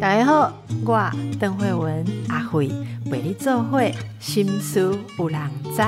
[0.00, 0.52] 大家好，
[0.84, 2.70] 我邓慧文阿慧
[3.10, 5.40] 为你做会心思有人
[5.74, 5.82] 知。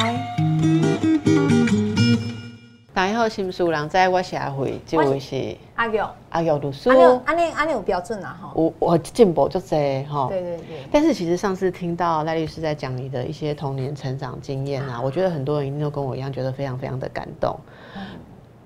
[2.94, 5.98] 大家好，心事有人知，我是阿慧，这位是阿玉，
[6.30, 6.96] 阿玉律师阿。
[6.96, 8.50] 六阿六阿六有标准啊哈。
[8.54, 10.28] 我我进步就这哈。
[10.30, 17.54] 对对对，但是其实上次听到赖律师在讲你的一些童年成长经验啊，我觉得很多人一定都跟我一样，觉得非常非常的感动。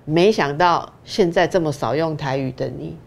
[0.05, 2.97] 没想到现在这么少用台语的你，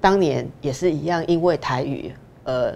[0.00, 2.12] 当年也是一样，因为台语
[2.44, 2.72] 呃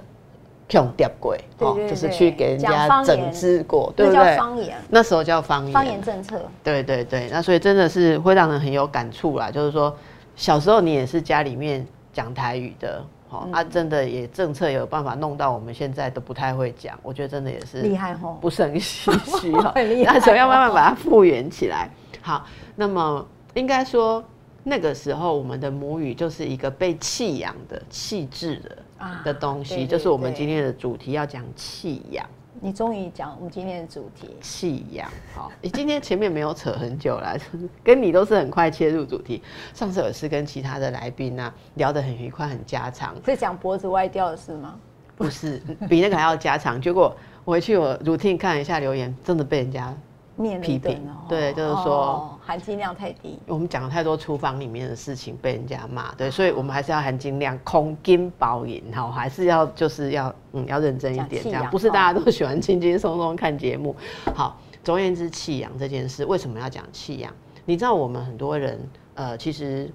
[0.69, 4.37] 穷掉鬼，对对就是去给人家整治过，对不对？
[4.37, 6.41] 方言，那时候叫方言，方言政策。
[6.63, 9.51] 对对对，那所以真的是会让人很有感触啦。
[9.51, 9.97] 就是说，
[10.37, 19.73] 小时候你也是家里面讲台语的，好、嗯啊，真的也政策有办法弄到我们现在都不太会讲，我觉得真的也是厉害吼不是很唏嘘哈。
[19.77, 21.89] 很厉害那所以要慢慢把它复原起来。
[22.21, 22.45] 好，
[22.77, 23.27] 那么
[23.59, 24.25] 应该说
[24.63, 28.79] 那个时候我们的母语就是一个被弃养的、弃置的。
[28.99, 32.27] 啊的东西，对就是我们今天的主题要讲弃养。
[32.61, 35.09] 你终于讲我们今天的主题，弃养。
[35.33, 37.37] 好，你今天前面没有扯很久啦，
[37.85, 39.41] 跟你都是很快切入主题。
[39.73, 44.75] 上次也是跟其他的来宾啊聊得很愉快，很家常，是讲脖子歪掉的事吗？
[45.15, 46.83] 不是比那个还要家常。
[46.83, 49.97] 结果我回去我 routine 看了一下留言，真的被人家
[50.39, 53.39] 面批评哦对就是说哦含金量太低。
[53.47, 63.95] 我们讲了太多厨房里面的事情，被人家骂，对，所以我们还是要含金量，空金保银，哈，还是要就是要嗯要认真一点，这样不是大家都喜欢轻轻松松看节目。
[64.35, 67.31] 好，总而言之，弃养这件事为什么要讲弃养？
[67.67, 68.81] 你知道我们很多人
[69.15, 69.93] 呃，其实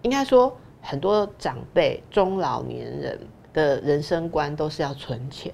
[0.00, 3.20] 应该说很多长辈、中老年人
[3.52, 5.52] 的人生观都是要存钱，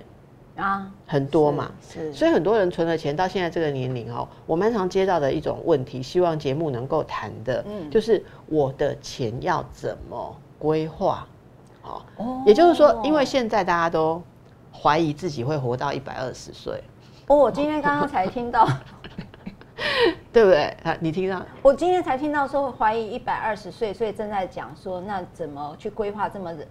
[0.60, 1.70] 啊，很多嘛。
[1.80, 11.26] 是，是所以很多人存了钱到现在这个年龄哦，我蛮常接到的一种问题，希望节目能够谈的，嗯就是我的钱要怎么规划？
[11.82, 14.22] 哦，哦也就是说，因为现在大家都
[14.72, 16.84] 怀疑自己会活到一百二十岁，
[17.26, 18.68] 哦，我今天刚刚才听到，
[20.30, 20.64] 对不对？
[20.84, 21.42] 啊，你听到？
[21.62, 26.66] 我今天才听到说怀疑一百二十岁，所以正在讲说那怎么去规划这么人。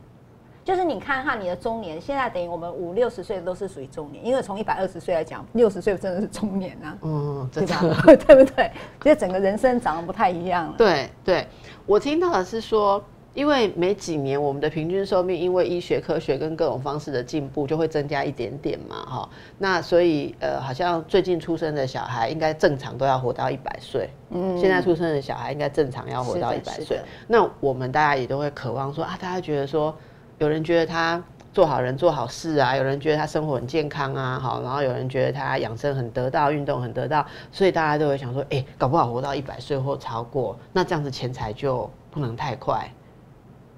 [0.70, 8.16] 就是你看哈你的中年，现在等于我们五六十岁都是属于中年，因为从一百二十岁来讲，六十岁真的是中年啊，嗯，对真吧的，？
[8.24, 8.72] 对不对？
[9.02, 10.76] 觉得整个人生长得不太一样了。
[10.78, 11.48] 对对，
[11.88, 13.04] 我听到的是说，
[13.34, 19.30] 因为每几年我们的平均寿命，因为医学科学跟各种方式的进步，就会增加一点点嘛，哈。
[19.58, 27.00] 那所以呃，好像最近出生的小孩应该正常都要活到一百岁，嗯，现在出生的小孩应该正常要活到一百岁。
[27.28, 29.96] 那我们大家也都会渴望说啊，大家觉得说，
[30.40, 31.24] 有人觉得他。
[31.52, 42.88] 做好人做好事啊，有人觉得他生活很健康啊，好，然后有人觉得他养生很得到，运动很得到，所以大家都会想说，哎、搞不好活到一百岁或超过，那这样子钱财就不能太快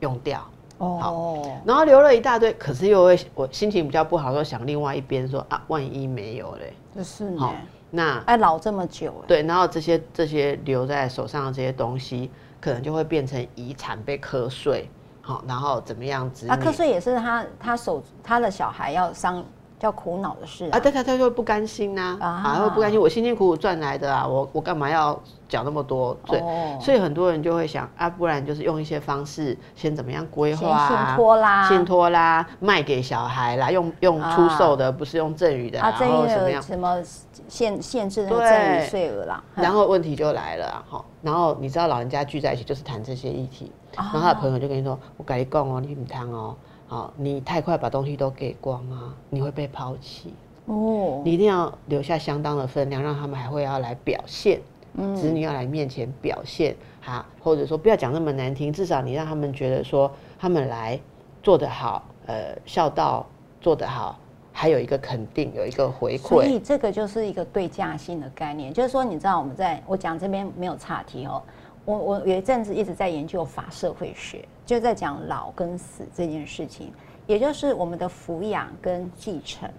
[0.02, 0.46] 用掉。
[0.80, 7.56] 哦，然后留了一大堆，可是又会我心情比较不好，又想另外一边说啊，万一没有嘞，就是呢好，，
[7.90, 12.30] 那哎，老这么久，哎，对，然后这些这些留在手上的这些东西，
[12.60, 14.90] 可能就会变成遗产被课税，
[15.22, 19.44] 好，然后怎么样子啊，瞌睡也是他他手他的小孩要伤
[19.81, 20.80] 叫苦恼的事啊，啊。
[20.80, 25.19] 对他他就会不甘心呐、啊，啊会不甘心，我辛辛苦苦赚来的啊，我我干嘛要
[25.50, 26.16] 缴那么多？
[26.25, 26.40] 税？
[26.40, 26.78] 哦。
[26.80, 31.68] 所以很多人就会想啊，不然就是用一些方式，先怎么样规先划、啊，信托啦。
[31.68, 36.62] 信托啦，卖给小孩啦，用用出售的，不是用赠与的啊，啊，这然后怎么样？
[36.62, 37.02] 什么
[37.48, 38.50] 限限制那个对。
[38.50, 44.12] 赠与税额啦，然后问题就来了啊，哈，然后你知道老人家聚在一起就是谈这些议题，啊。
[44.13, 46.56] 然后他的朋友就跟你说，我跟你讲哦，你唔谈哦，
[46.91, 50.34] 好，你太快把东西都给光啊，你会被抛弃。
[50.66, 54.59] 哦，你一定要留下相当的分量，让他们还会要来表现，
[54.96, 61.00] 嗯子女要来面前表现，哈，或者说不要讲那么难听，至少你让他们觉得说他们来
[61.41, 63.25] 做得好，呃，孝道
[63.62, 64.19] 做得好，
[64.51, 71.41] 还有一个肯定，有一个回馈所以馈，这个就是一个对价性的概念，就是说，你知道我们在我讲这边没有岔题哦。
[71.84, 76.94] 我我有一阵子一直在研究法社会学，就在讲老跟死这件事情，
[77.28, 79.69] 也就是我们的抚养跟继承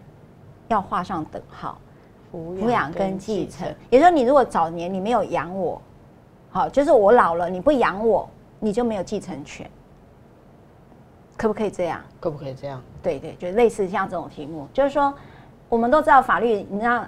[0.69, 1.79] 要画上等号。
[2.31, 5.81] 抚养跟继承，也就是说，你如果早年你没有养我，
[6.51, 8.29] 好，就是我老了你不养我，
[8.61, 9.71] 你就没有继承权，
[11.39, 12.03] 可不可以这样？
[12.21, 12.83] 可不可以这样？
[13.03, 15.15] 对对，就类似像这种题目，就是说，
[15.71, 17.03] 我们都知道法律，你知道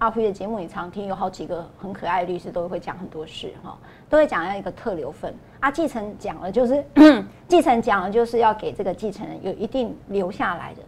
[0.00, 5.70] 阿阿辉的节目你常听，有好几个很可爱的律师都会讲很多事哈，都会讲要一个特留份啊。
[5.70, 6.84] 继承讲了就是
[7.46, 10.82] 继承讲了就是要给这个继承人有一定留下来的，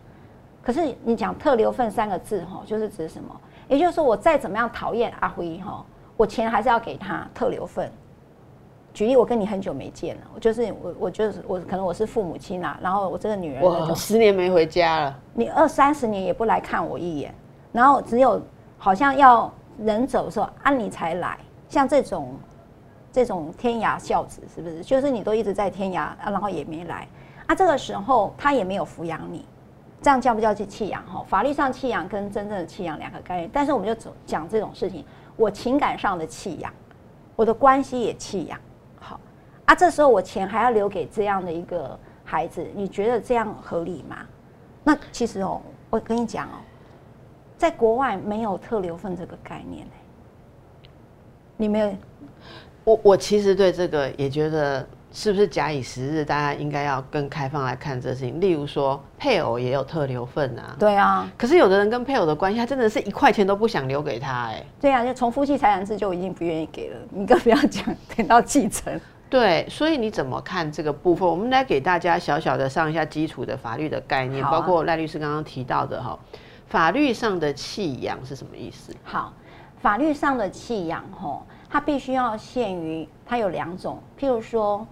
[0.63, 3.39] 可是你讲特留份三个字哈，就是指什么？
[3.69, 5.85] 也就是说，我再怎么样讨厌阿辉哈，
[6.17, 7.91] 我钱还是要给他特留份。
[8.95, 17.35] 举例，我跟你很久没见了，我就是我，我就是我，可能我是父母亲啊，然后我这个女人，我十年没回家了，你二三十年也不来看我一眼，
[17.73, 18.41] 然后只有
[18.83, 19.49] 好像要
[19.79, 21.39] 人走的时候，啊你才来，
[21.69, 22.35] 像这种
[23.13, 24.83] 这种天涯孝子，是不是？
[24.83, 27.07] 就是你都一直在天涯，啊然后也没来，
[27.47, 29.45] 啊，这个时候他也没有抚养你，
[30.01, 31.01] 这样叫不叫去弃养？
[31.07, 35.05] 哈，法律上弃养跟真正的弃养两个概念，但是我们就走讲这种事情，
[35.37, 36.73] 我情感上的弃养，
[37.37, 38.59] 我的关系也弃养。
[38.99, 39.21] 好
[39.65, 44.17] 啊，这时候我钱还要留给这样的一个孩子，你觉得这样合理吗？
[44.83, 46.59] 那其实哦，我跟你讲哦，
[47.63, 49.87] 在国外没有特留份这个概念
[51.57, 51.95] 你没有？
[52.83, 58.41] 我我其实对这个也觉得，是不是假以时日，大家应该要更开放来看这事情。
[58.41, 60.75] 例如说，配偶也有特留份啊。
[60.77, 61.31] 对啊。
[61.39, 64.61] 可是有的人跟配偶的关系，他真的是一块钱都不想留给他，哎。
[64.81, 67.85] 对啊，就从夫妻财产制就已经不愿意给了，你更不要讲
[68.17, 69.01] 等到继承。
[69.31, 71.29] 对，所以你怎么看这个部分？
[71.29, 76.19] 我们来给大家小小的上一下基础的法律的概念，包括赖律师刚刚提到的哈，
[76.73, 78.97] 法律上的弃养是什么意思？
[79.05, 79.35] 好，
[79.83, 84.87] 法律上的弃养吼，它必须要限于它有两种，譬如说，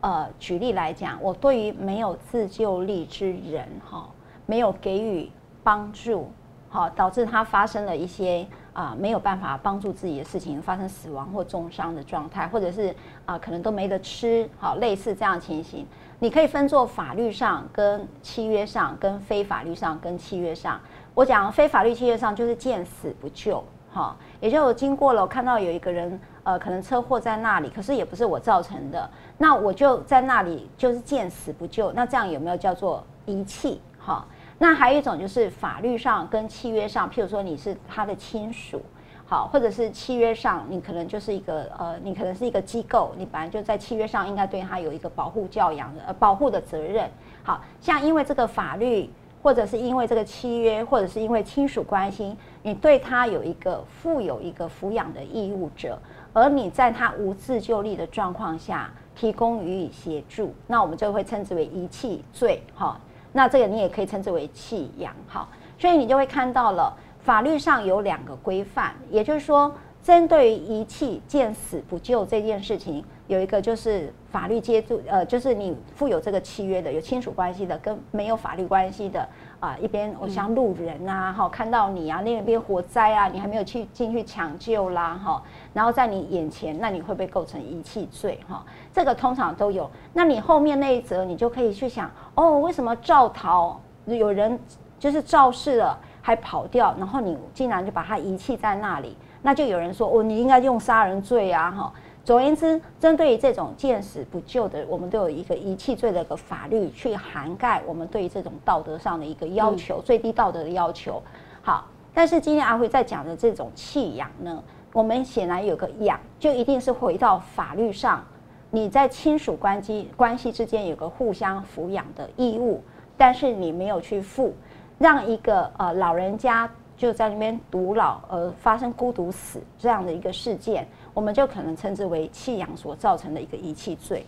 [0.00, 4.08] 呃，举例来讲，我对于没有自救力之人哈，
[4.46, 5.30] 没有给予
[5.62, 6.30] 帮助，
[6.70, 8.46] 好，导致他发生了一些。
[8.72, 12.94] 啊，没有办法帮助自己的事情发生死亡或重伤的状态，或者是
[13.24, 15.86] 啊，可能都没得吃，好，类似这样情形，
[16.18, 20.78] 你可以分作法律上、跟契约上、跟非法律上、跟契约上。
[21.16, 29.08] 我讲非法律契约上就是见死不救，哈，也就经过了，我看到有一个人，呃，可能车祸在那里，可是也不是我造成的，
[29.38, 33.80] 那我就在那里就是见死不救，那这样有没有叫做遗弃？
[33.98, 34.26] 哈？
[34.58, 38.82] 那还有一种就是法律上跟契约上，譬如说你是他的亲属，
[39.24, 47.10] 好，或者是契约上你可能就是一个呃，你可能是一个机构，你本来就在契约上应该对他有一个保护教养的呃保护的责任。
[47.42, 49.08] 好像因为这个法律，
[49.42, 55.98] 或者是因为这个契约，或者是因为亲属关系，你对他有一个负有一个抚养的义务者，
[56.32, 63.00] 而你在他无自救力的状况下提供予以协助，那我们就会称之为遗弃罪，哈。
[63.32, 65.46] 那这个你也可以称之为弃养，哈，
[65.78, 69.70] 所以你就会看到了法律上有两个规范，也就是说，
[70.02, 79.26] 针对于遗弃、见死不救这件事情，有一个就是法律接住，呃，就是你负有这个契约的，有亲属关系的，跟没有法律关系的。
[79.58, 85.42] 啊，一边我像路人啊，哈，看到你啊，那边火灾啊，你还没有去进去抢救啦，哈，
[85.72, 88.38] 然后在你眼前，那你会不会构成遗弃罪？
[88.46, 88.62] 哈，
[88.92, 89.90] 这个通常都有。
[90.12, 94.58] 那你后面那一则，你就可以去想，哦，为什么赵逃有人
[94.98, 99.16] 就是肇事了还跑掉，然后你竟然就把他遗弃在那里？
[99.40, 101.92] 那就有人说，哦，你应该用杀人罪啊，哈。
[102.26, 111.22] 总而言之，针对于这种见死不救的，我们都有一个遗弃罪的一个法律去涵盖我们对于这种道德上的一个要求，最低道德的要求。
[111.62, 114.60] 好，但是今天阿辉在讲的这种弃养呢，
[114.92, 118.24] 我们显然有个养，就一定是回到法律上，
[118.72, 122.82] 你在亲属关系关系之间有个互相抚养的义务，
[123.16, 124.52] 但是你没有去付，
[124.98, 130.88] 让一个呃老人家就在那边独老而发生孤独死这样的一个事件。
[131.16, 134.26] 我们就可能称之为弃养所造成的一个遗弃罪。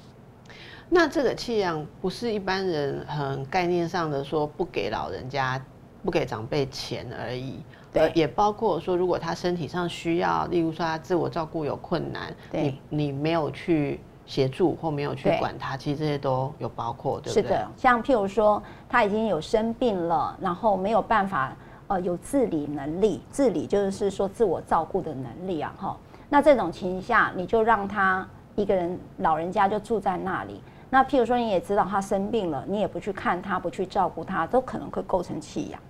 [0.88, 5.62] 那这个弃养不是一般人很概念上的说不给老人家、
[6.02, 7.56] 不给长辈钱而已，
[7.92, 17.42] 对，也包括说如果他身体上需要，例如说他自我照顾有困难，你你没有去协助或没有去管他，其实这些都有包括，对不对？
[17.42, 21.54] 是的，像譬如说他已经有生病了，然后没有办法
[21.88, 25.94] 呃有自理能力，自理就是说自我照顾的能力啊，哈。
[26.30, 30.62] 那这种情况下，你就让他一个人老人家就住在那里。
[30.90, 35.80] 那譬如说，你也知道他生病了，你也不去看他，不去照顾他，都可能会构成弃养。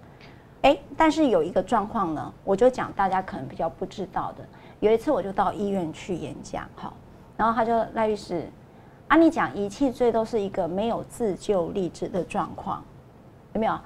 [0.63, 4.45] 哎，但是有一个状况呢，我就讲大家可能比较不知道的。
[4.81, 6.93] 有一次我就到医院去演讲，哈，
[7.37, 8.49] 然后他就赖律师，
[9.09, 12.83] 啊，你讲遗弃罪都是一个没有自救力质的状况，
[13.55, 13.79] 有没有？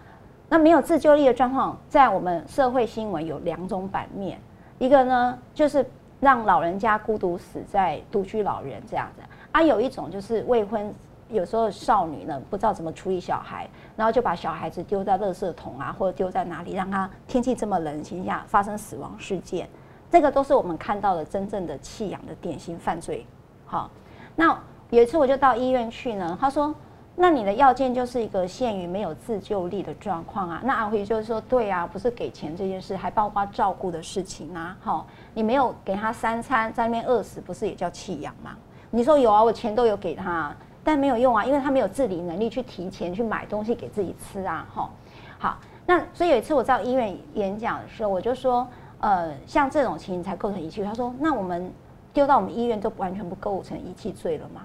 [0.48, 4.38] 那没有自救力的状况，在我们社会新闻有两种版面，
[4.78, 5.86] 一个呢就是。
[6.22, 10.94] 让老人家孤独死在独居老人这样子啊，有一种就是未婚，
[11.28, 19.68] 有时候少女呢不知道怎么处理小孩，然后就把小孩子丢在垃圾桶啊，或者丢在哪里，让他天气这么冷情况下发生死亡事件，
[20.12, 23.26] 这个都是我们看到的真正的弃养的典型犯罪。
[23.66, 23.90] 好，
[24.36, 24.56] 那
[24.90, 26.72] 有一次我就到医院去呢，他说。
[27.14, 30.62] 那你的要件就是一个限于没有自救力的状况啊。
[30.64, 34.76] 那阿辉就是说，对啊，不是给钱这件事，还包括照顾的事情啊。
[34.80, 38.56] 好，你没有给他三餐，在那边饿死，不是也叫弃养吗？
[38.90, 44.90] 你说有啊，我钱都有给他，但没有用啊，因为他没有自理能力去提钱去买东西给自己吃啊，哈。
[45.38, 48.66] 好，那所以有一次我在医院演讲的时候，我就说，
[49.00, 50.82] 呃，像这种情形才构成遗弃。
[50.82, 51.70] 他说，那我们
[52.12, 54.62] 丢到我们医院都完全不构成遗弃罪了吗？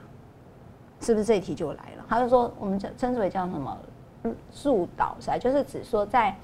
[1.00, 1.97] 是不是这一题就来了？
[2.10, 3.78] 他就说，我们称称之为叫什么
[4.64, 6.36] 入岛噻，就是指说在，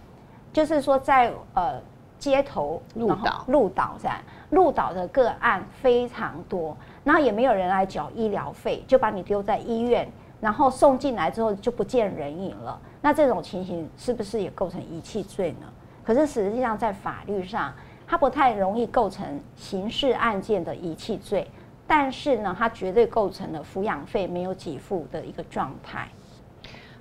[0.52, 1.82] 就是说在呃
[2.20, 10.08] 街头入岛入岛噻，入岛的个案非常多，然后也没有人来缴医疗费，就把你丢在医院，
[10.40, 12.80] 然后送进来之后就不见人影了。
[13.02, 15.68] 那这种情形是不是也构成遗弃罪呢？
[16.04, 17.74] 可是实际上在法律上，
[18.08, 21.50] 它不太容易构成刑事案件的遗弃罪。
[21.88, 26.08] 但是呢，它绝对构成了抚养费没有给付的一个状态。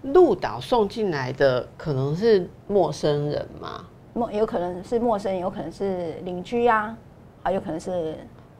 [0.02, 3.86] 鹿岛送进来的可能是陌生人吗？
[4.14, 6.96] 陌有可能是陌生人，有可能是邻居啊，
[7.44, 8.16] 啊，有可能是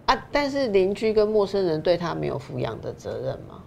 [0.06, 0.16] 啊。
[0.30, 3.62] 但是邻居跟陌生人对他没有抚养的责任吗？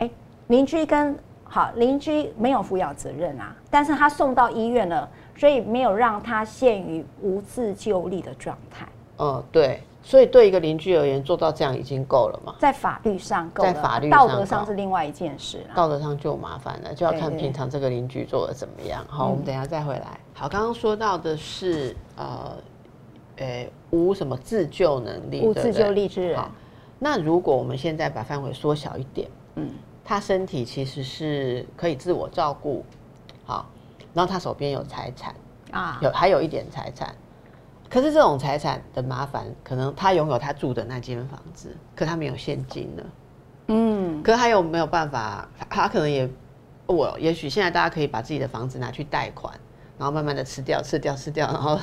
[0.00, 0.10] 哎，
[0.48, 8.86] 邻居跟好邻居没有抚养责任啊，但是他送到医院了，所以没有让他陷于无自救力的状态。
[9.18, 9.80] 嗯，对。
[10.06, 12.54] 所以对一个邻居而言，做到这样已经够了嘛？
[12.58, 15.74] 在法律上够，在法律道德上是另外一件事了。
[15.74, 19.02] 道德上就麻烦了，就要看平常这个邻居做的怎么样。
[19.08, 20.20] 好，我们等下再回来。
[20.34, 22.52] 好，刚刚说到的是呃，
[23.36, 26.38] 诶，无什么自救能力，无自救力之人。
[26.98, 29.70] 那如果我们现在把范围缩小一点，嗯，
[30.04, 32.84] 他身体其实是可以自我照顾，
[33.46, 33.66] 好，
[34.12, 35.34] 然后他手边有财产
[35.70, 37.14] 啊，有还有一点财产。
[37.94, 43.04] 可是这种财产的麻烦，可能他拥有他住的那间房子，可他没有现金了。
[43.68, 45.48] 嗯，可他有没有办法？
[45.70, 46.28] 他可能也，
[46.86, 49.54] 我也许现在大家可以把自己的房子拿去贷款，
[49.96, 51.78] 然后慢慢的吃掉、吃掉、吃掉，然后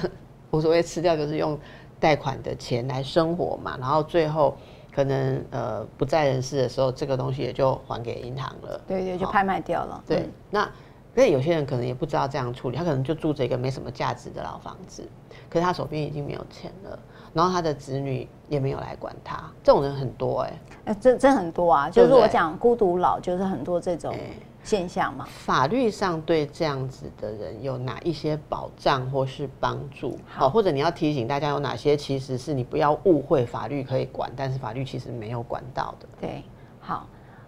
[0.49, 1.57] 无所谓吃掉，就是用
[1.97, 3.77] 贷款的钱来生活嘛。
[3.79, 4.57] 然后最后
[4.93, 8.81] 可能呃不在人世的时候，这个东西也就还给银行了。
[8.85, 10.03] 对对，就拍卖掉了。
[10.05, 10.69] 对，那。
[11.13, 15.05] 那有些人可能也不知道这样处理，他可能就住着一个没什么价值的老房子，
[15.51, 16.97] 可是他手边已经没有钱了，
[17.33, 20.53] 然后他的子女也没有来管他，这种人很多哎，
[20.85, 24.15] 哎，这这很多啊，就是我讲孤独老，就是很多这种
[24.63, 25.25] 现象嘛。
[25.27, 30.17] 法律上对这样子的人有哪一些保障或是帮助？
[30.25, 36.07] 好，或者你要提醒大家有哪些其实是你不要误会法律可以管，但是法律其实没有管到的。
[36.21, 36.43] 对，
[36.79, 37.05] 好。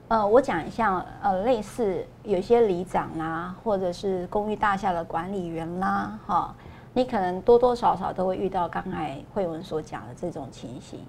[0.09, 6.55] 呃，我讲一下，呃，类似有些里长啦，或者是公寓大厦的管理员啦，哈，
[6.93, 10.99] 你可能多多少少都会遇到刚才慧文所讲的这种情形。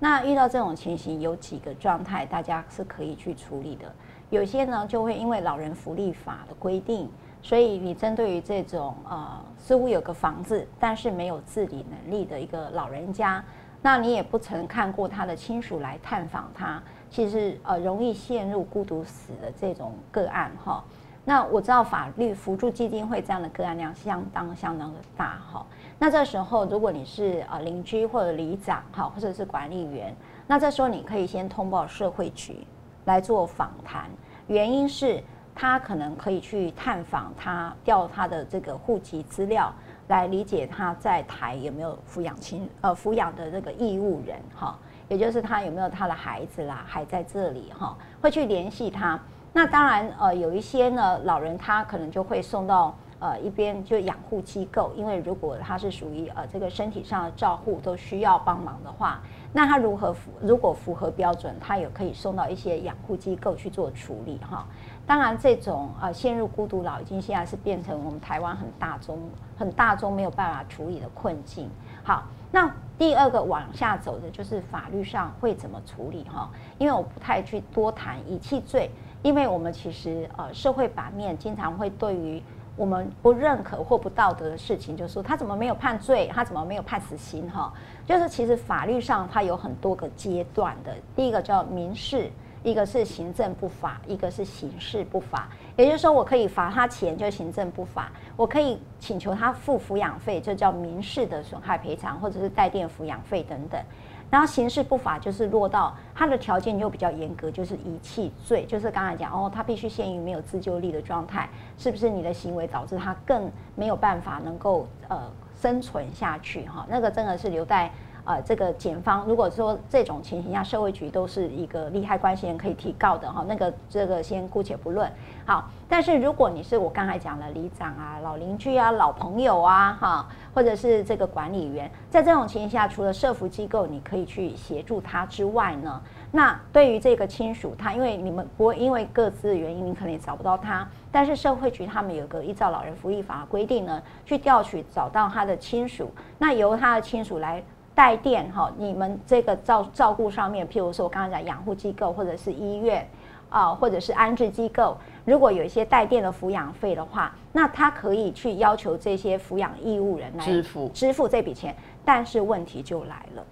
[0.00, 3.92] 那遇到这种情形，有几个状态，大家是可以去处理的。
[4.30, 7.08] 有些呢，就会因为老人福利法的规定，
[7.42, 13.42] 所以你针对于这种呃，似乎有个房子，但是没有自理能力的一个老人家，
[13.82, 16.80] 那你也不曾看过他的亲属来探访他。
[17.10, 20.84] 其实呃容易陷入孤独死的这种个案哈，
[21.28, 25.66] 那我知道法律辅助基金会这样的个案量相当相当的大哈。
[25.98, 30.16] 那这时候如果你是呃邻居或者里长哈，或者是管理员，
[30.46, 32.66] 那这时候你可以先通报社会局
[33.04, 34.08] 来做访谈，
[34.46, 35.22] 原因是
[35.54, 39.70] 他可能可以去探访他，调他的这个户籍资料，
[40.06, 44.78] 来理解他在台有没有抚养亲呃抚养的这个义务人哈。
[45.08, 49.20] 也就是他有没有他的孩子啦，还在这里哈，会去联系他。
[49.52, 59.20] 那当然，呃，有一些呢老人他可能就会送到呃一边就养护机构，因为如果他是属于呃这个身体上的照护都需要帮忙的话，
[59.52, 64.64] 那他如何符如果符合标准，他也可以送到一些养护机构去做处理哈。
[65.06, 69.18] 当然，这种呃陷入孤独老已经现在是变成我们台湾很大宗
[69.56, 71.68] 很大宗没有办法处理的困境。
[72.04, 72.24] 好。
[72.50, 76.48] 那第二个往下走的就是法律上会怎么处理哈？
[76.78, 78.90] 因为我不太去多谈遗弃罪，
[79.22, 82.42] 因为我们其实呃社会版面经常会对于
[82.76, 87.72] 我们不认可或不道德的事情，就说他怎么没有判罪，他怎么没有判死刑哈？
[88.06, 92.30] 就是其实法律上它有很多个阶段的，第一个叫民事。
[92.64, 95.48] 一个是行政不法，一个是刑事不法。
[95.76, 103.80] 也就是说，我可以罚他钱，就行政不法；我可以请求他付抚养费，就叫民事的损害赔偿，或者是代垫抚养费等等。
[104.30, 115.20] 然后刑事不法就是落到他的条件又比较严格，就是遗弃罪，就是刚才讲哦，他必须陷于没有自救力的状态，是不是你的行为导致他更没有办法能够呃
[115.60, 116.66] 生存下去？
[116.66, 117.90] 哈，那个真的是留在。
[118.24, 125.10] 呃，这个检方如果说这种情形下，社会局都是一个利害关系人可以提告的哈，那个这个先姑且不论。
[125.46, 130.28] 好，但是如果你是我刚才讲的里长啊、老邻居啊、老朋友啊，哈，
[130.58, 147.62] 或者是这个管理员，在这种情形下，除了社服机构你可以去协助他之外呢，那对于这个亲属，他因为你们不会因为各自的原因，你可能也找不到他，但是社会局他们有个依照老人福利法规定呢，去调取找到他的亲属，那由他的亲属来。
[147.94, 153.04] 代垫哈，你们这个照照顾上面，譬如说我刚刚讲养护机构或者是医院
[153.50, 161.74] 啊，或者是安置机构，如果有一些带电的抚养费的话，那他可以去要求这些抚养义务人来支付支付这笔钱。
[162.04, 163.44] 但是问题就来了，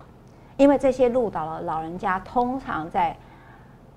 [0.57, 3.17] 因为这些鹿岛的老人家通常在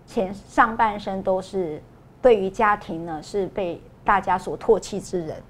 [0.06, 1.82] 前上半生都是
[2.22, 5.41] 对于家庭呢是被大家所唾弃之人，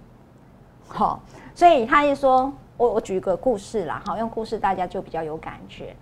[0.87, 1.19] 好，
[1.53, 2.51] 所以他一说。
[2.79, 5.93] 我我举个故事啦，好，用故事大家就比较有感觉。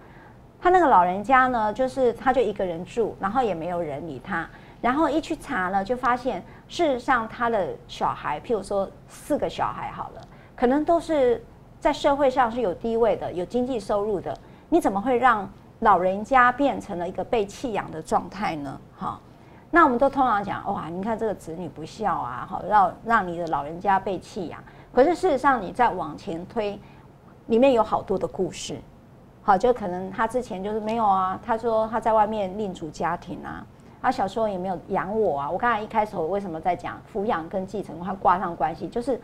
[0.59, 4.47] 他那个老人家呢，就是他就一个人住，然后也没有人理他。
[4.81, 10.21] 然后一去查呢，就发现事实上他的小孩，譬如说四个小孩好了，
[10.55, 11.43] 可能都是
[11.79, 14.37] 在社会上是有地位的、有经济收入的。
[14.69, 15.49] 你怎么会让
[15.79, 18.79] 老人家变成了一个被弃养的状态呢？
[18.95, 19.19] 哈，
[19.71, 24.63] 那我们都通常讲，哇，你看这个子女不孝啊，好，让让你的老人家被弃养。
[24.93, 26.79] 可是事实上，你再往前推，
[27.47, 28.79] 里面有好多的故事，
[29.47, 31.39] 好，就可能他之前就是没有啊。
[31.41, 33.65] 他说他在外面另组家庭啊，
[34.01, 35.49] 他小时候也没有养我啊。
[35.49, 39.17] 我刚才一开始我为什么在讲抚养跟继承，他挂上关系，就是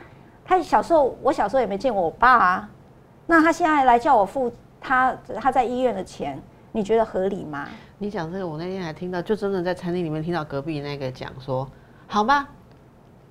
[0.45, 2.69] 他小时候，我小时候也没见过我爸啊。
[3.27, 4.49] 那他现在来叫我付
[4.79, 7.67] 他他在医院的钱，你觉得合理吗？
[7.97, 11.67] 你讲这个，我那天还听到，就真的在餐厅里面听到隔壁那个讲说，
[12.07, 12.47] 好吧。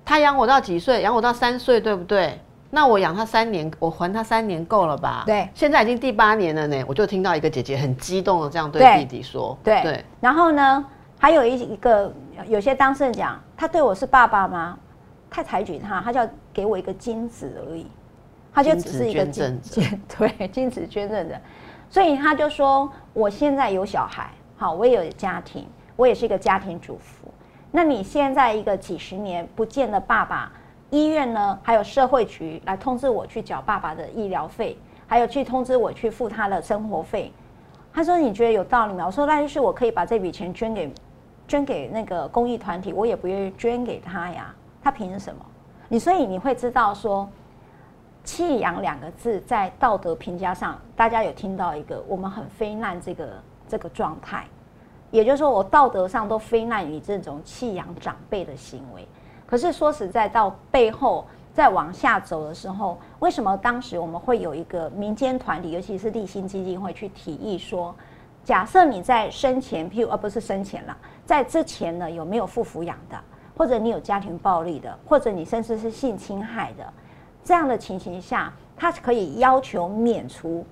[0.05, 1.01] 他养我到几岁？
[1.01, 2.39] 养我到三岁，对不对？
[2.75, 5.21] 那我养他三年，我还他三年够了吧？
[5.27, 5.47] 对。
[5.53, 10.83] 现在已经第八年了呢，我就听到一个姐姐很激动的这样对弟弟说：“对对。”然后呢，
[11.19, 12.11] 还有一一个
[12.47, 14.75] 有些当事人讲，他对我是爸爸吗？
[15.29, 17.85] 太抬举他，他就要给我一个金子而已，
[18.51, 19.61] 他就只是一个捐
[20.17, 21.39] 对精子捐赠的，
[21.91, 27.31] 所以他就说：“我现在有小孩，好，我也有家庭，我也是一个家庭主妇。”
[27.69, 30.51] 那你现在一个几十年不见的爸爸，
[30.93, 34.77] 医院呢，还有社会局来通知我去缴爸爸的医疗费，
[35.07, 37.33] 还有去通知我去付他的生活费。
[37.91, 40.93] 他说：“你觉得有道理吗？”我说：“那就是我可以把这笔钱捐给，
[41.47, 44.53] 捐给那个公益团体，我也不愿意捐给他呀。
[44.83, 45.43] 他凭什么？
[45.89, 47.27] 你所以你会知道说，
[48.23, 53.29] 弃养两个字在道德评价上，大家有听到一个我们很非难这个
[53.67, 54.45] 这个状态。”
[55.09, 59.07] 也就是说，我道德上都非难于这种弃养长辈的行为。
[59.53, 67.93] 可是说实在，到背后再往下走的时候，为什么当时我们会有一个民间团体，尤其是立新基金会去提议说，
[68.43, 73.21] 假设你在生前，譬如而不是生前了，在之前呢有没有负抚养的，
[73.55, 76.91] 或者你有家庭暴力的，或者你甚至是性侵害的
[77.43, 80.65] 这样的情形下，他可以要求免除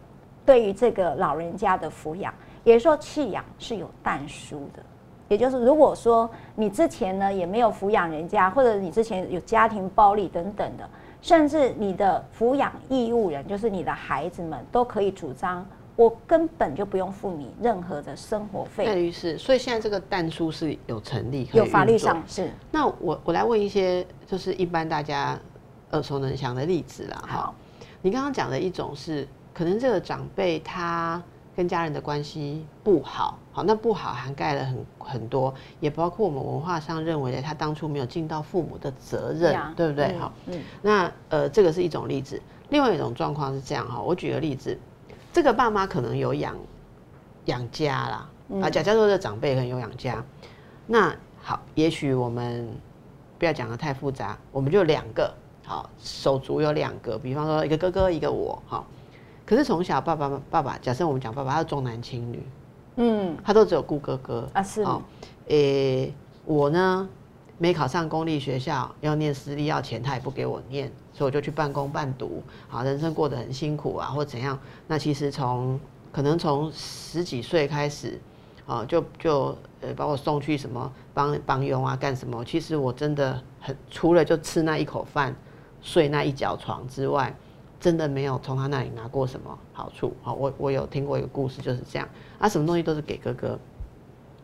[0.44, 2.34] 对于这个老人家的抚养。
[2.64, 4.82] 也就是说，弃养是有但书的。
[5.32, 10.90] 也就是，如果说你之前呢也没有抚养人家，或者你之前有家庭暴力等等的，
[11.22, 15.66] 甚至你的抚养义务人，就是你的孩子们，都可以主张，
[15.96, 18.84] 我根本就不用付你任何的生活费。
[18.86, 22.52] 那于是，所以现在这个但书是有成立，有法律上是。
[22.70, 25.40] 那我我来问一些，就是一般大家
[25.92, 27.24] 耳熟能详的例子啦。
[27.26, 27.54] 哈，
[28.02, 31.24] 你刚刚讲的一种是，可能这个长辈他。
[31.56, 40.18] 跟家人的关系不好，好，那不好涵盖了很很多，也包括我们文化上认为的他当初没有尽到父母的责任，对不对？
[40.18, 42.42] 好，嗯，那呃，这个是一种例子。
[42.70, 44.80] 另外一种状况是这样哈，我举个例子，
[45.34, 46.56] 这个爸妈可能有养
[47.46, 48.30] 养家啦，
[48.62, 50.24] 啊，假假说这长辈可能有养家，
[50.88, 52.66] 那好，也许我们
[53.38, 55.34] 不要讲的太复杂，我们就两个，
[55.66, 58.88] 好，手足有两个，比方说一个哥哥一个我，好。
[59.52, 62.42] 可是从小爸爸爸爸，假设我们讲爸爸，他是重男轻女，
[62.96, 65.02] 嗯，他都只有顾哥哥啊，是哦，
[65.48, 66.14] 诶，
[66.46, 67.10] 我呢
[67.58, 74.58] 没考上公立学校，要念私立要钱，他也不给我念，所以我就去半工半读，好，人生过得很辛苦啊，或怎样？
[74.88, 75.78] 那其实从
[76.14, 78.18] 可能从十几岁开始，
[78.66, 82.42] 啊，就就呃把我送去什么帮帮佣啊，干什么？
[82.46, 85.36] 其实我真的很除了就吃那一口饭，
[85.82, 87.36] 睡那一脚床之外。
[87.82, 90.16] 真的没有从他那里拿过什么好处。
[90.22, 92.08] 好，我我有听过一个故事，就是这样。
[92.40, 93.60] 啊，什么东西都是给哥哥。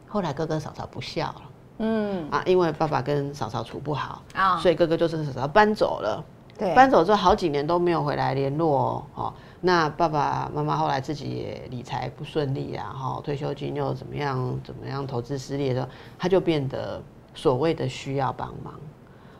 [0.07, 1.41] 后来哥哥嫂嫂不孝了。
[1.77, 2.29] 嗯。
[2.31, 6.21] 啊，因为爸爸跟嫂嫂处不好啊，所以哥哥就是嫂嫂搬走了。
[6.57, 9.05] 对，搬走之后好几年都没有回来联络哦。
[9.13, 17.01] 哦那爸爸妈妈后来自己也理财不顺利啊，哈，退休金又怎么样怎么样，投资失利的时候，他就变得
[17.33, 18.73] 所谓的需要帮忙。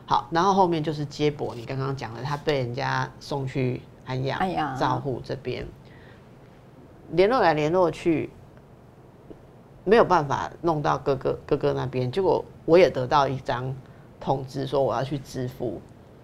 [0.06, 5.66] 好，然后后面就是接驳，你刚刚讲的，他被人家送去安养、安养照护这边，
[7.10, 8.30] 联络来联络去，
[9.84, 13.72] 没有办法弄到哥哥哥哥那边，结果我也得到一张
[14.18, 15.78] 通知，说我要去支付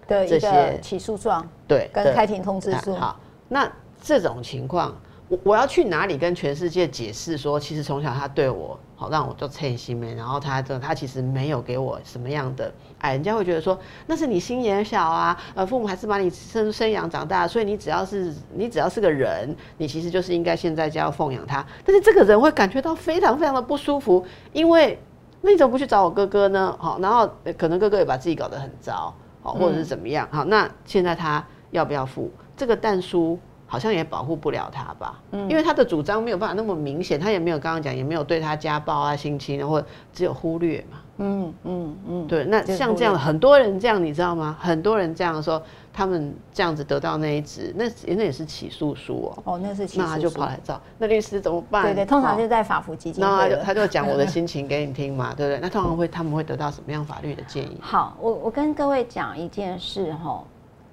[0.07, 2.95] 的一这些个起诉状对跟开庭通知书。
[2.95, 3.71] 好，那
[4.01, 4.95] 这种情况，
[5.29, 12.73] 我我要去哪里跟全世界解释说，其实从小他对我好，让我做称心没，然后他这他其实没有给我什么样的
[13.05, 24.99] 爱，人家会觉得说那是你心眼小啊，呃，父母还是把你生生养长大，所以你只要是你只要是个人，你其实就是应该现在就要奉养他，但是这个人会感觉到非常非常的不舒服，因为
[25.41, 26.75] 那你怎么不去找我哥哥呢？
[26.79, 29.13] 好，然后呃可能哥哥也把自己搞得很糟，
[29.43, 33.39] 好，或者是怎么样，好，那现在他要不要付这个蛋书？
[33.67, 40.99] 好像也保护不了他吧，嗯因为他的主张没有办法那么明显，他也没有刚刚讲，也没有对他家暴啊、性侵啊，或者只有忽略嘛。
[41.17, 44.57] 嗯嗯嗯，对，那像这样很多人这样，你知道吗？
[44.59, 45.61] 很多人这样的时候，
[45.93, 49.43] 他们这样子得到那一纸，那那也是起诉书哦。
[49.53, 51.83] 哦，那是起诉那他就跑来找，那律师怎么办？
[51.83, 53.55] 对对，通常哦就在法服基金那他就。
[53.63, 55.59] 他就讲我的心情给你听嘛， 对不对？
[55.61, 57.77] 那通常会他们会得到什么样法律的建议？
[57.81, 60.43] 好，我我跟各位讲一件事哈，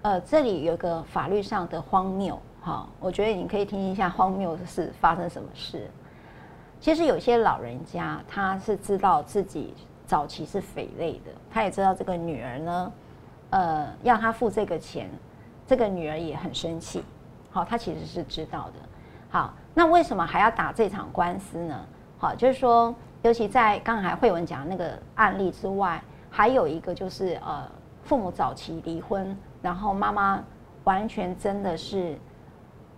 [0.02, 5.90] 呃，这里有个法律上的荒谬哈，我觉得你可以听一下荒谬的是发生什么事。
[6.80, 9.72] 其实有些老人家他是知道自己
[10.06, 12.92] 早期是匪类的，他也知道这个女儿呢，
[13.50, 15.08] 呃，要他付这个钱，
[15.66, 17.02] 这个女儿也很生气，
[17.50, 18.74] 好，他其实是知道的。
[19.30, 21.86] 好，那为什么还要打这场官司呢？
[22.18, 27.66] 好，就是说，尤其在刚才慧文讲的那个案例之外，还有一个就是呃，
[28.04, 30.42] 父母早期离婚，然后妈妈
[30.84, 32.18] 完全真的是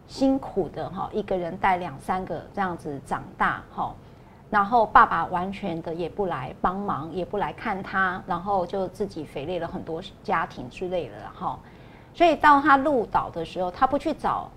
[0.07, 3.95] 辛苦的哈，一个人带两三个这样子长大哈，
[4.55, 11.59] 然后爸爸完全的也不来帮忙，也不来看他，然后就自己肥累了很多家庭之类的哈，
[12.15, 14.49] 所以到他入岛的时候，他不去找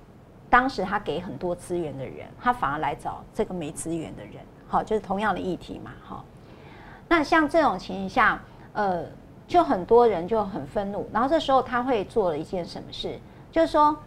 [0.51, 4.33] 当时他给很多资源的人，他反而来找这个没资源的人，
[4.67, 6.23] 好，就是同样的议题嘛，哈。
[7.07, 8.39] 那像这种情形下，
[8.73, 9.03] 呃，
[9.47, 13.19] 就很多人就很愤怒，然后这时候他会做了一件什么事，
[13.51, 13.97] 就是说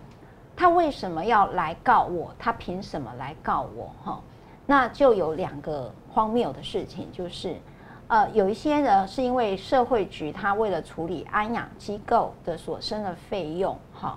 [0.55, 2.33] 他为什么要来告我？
[2.39, 3.91] 他凭什么来告我？
[4.05, 4.21] 哈，
[4.71, 7.57] 那就有两个荒谬的事情，就是
[8.07, 14.17] 呃，有一些呢是因为社会局他为了处理安养机构的所生的费用，哈，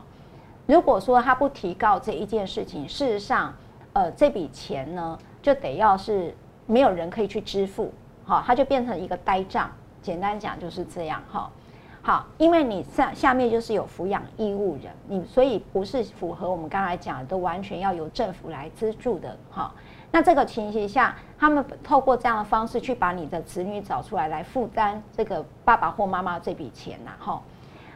[0.68, 3.52] 如果说他不提告这一件事情，事实上，
[3.94, 6.36] 呃，这笔钱呢就得要是
[6.68, 7.92] 没有人可以去支付，
[8.24, 9.72] 好，它就变成一个呆账。
[10.04, 11.50] 简单讲就是这样，哈。
[12.04, 19.74] 好，因为你下下面就是有抚养义务人，你所以不是符合我们刚才讲的，完全要由政府来资助的，哈。
[20.16, 27.42] 那这个情形下，他们透过这样的方式去把你的子女找出来，来负担这个爸爸或妈妈这笔钱呐，哈。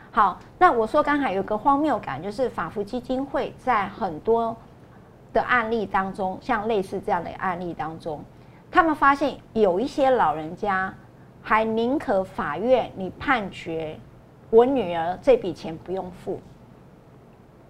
[0.10, 4.58] 好，那我说刚才有个荒谬感，就是法福基金会在很多
[5.32, 8.19] 的案例当中，像类似这样的案例当中，
[8.71, 10.91] 他们发现有一些老人家
[11.43, 13.95] 还宁可法院你判决
[14.49, 16.41] 我女儿这笔钱不用付，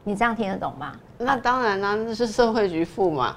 [0.06, 0.94] 你这样听得懂吗？
[1.18, 3.36] 那当然啦、那是社会局付嘛，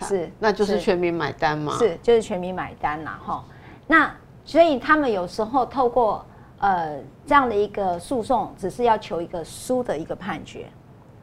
[0.00, 1.76] 他是那就是是全民买单嘛。
[1.78, 3.44] 是，就是全民买单啦，哈。
[3.86, 4.10] 那
[4.44, 6.24] 所以他们有时候透过
[6.58, 10.66] 呃这样的一个诉讼，只是要求一个输的一个判决，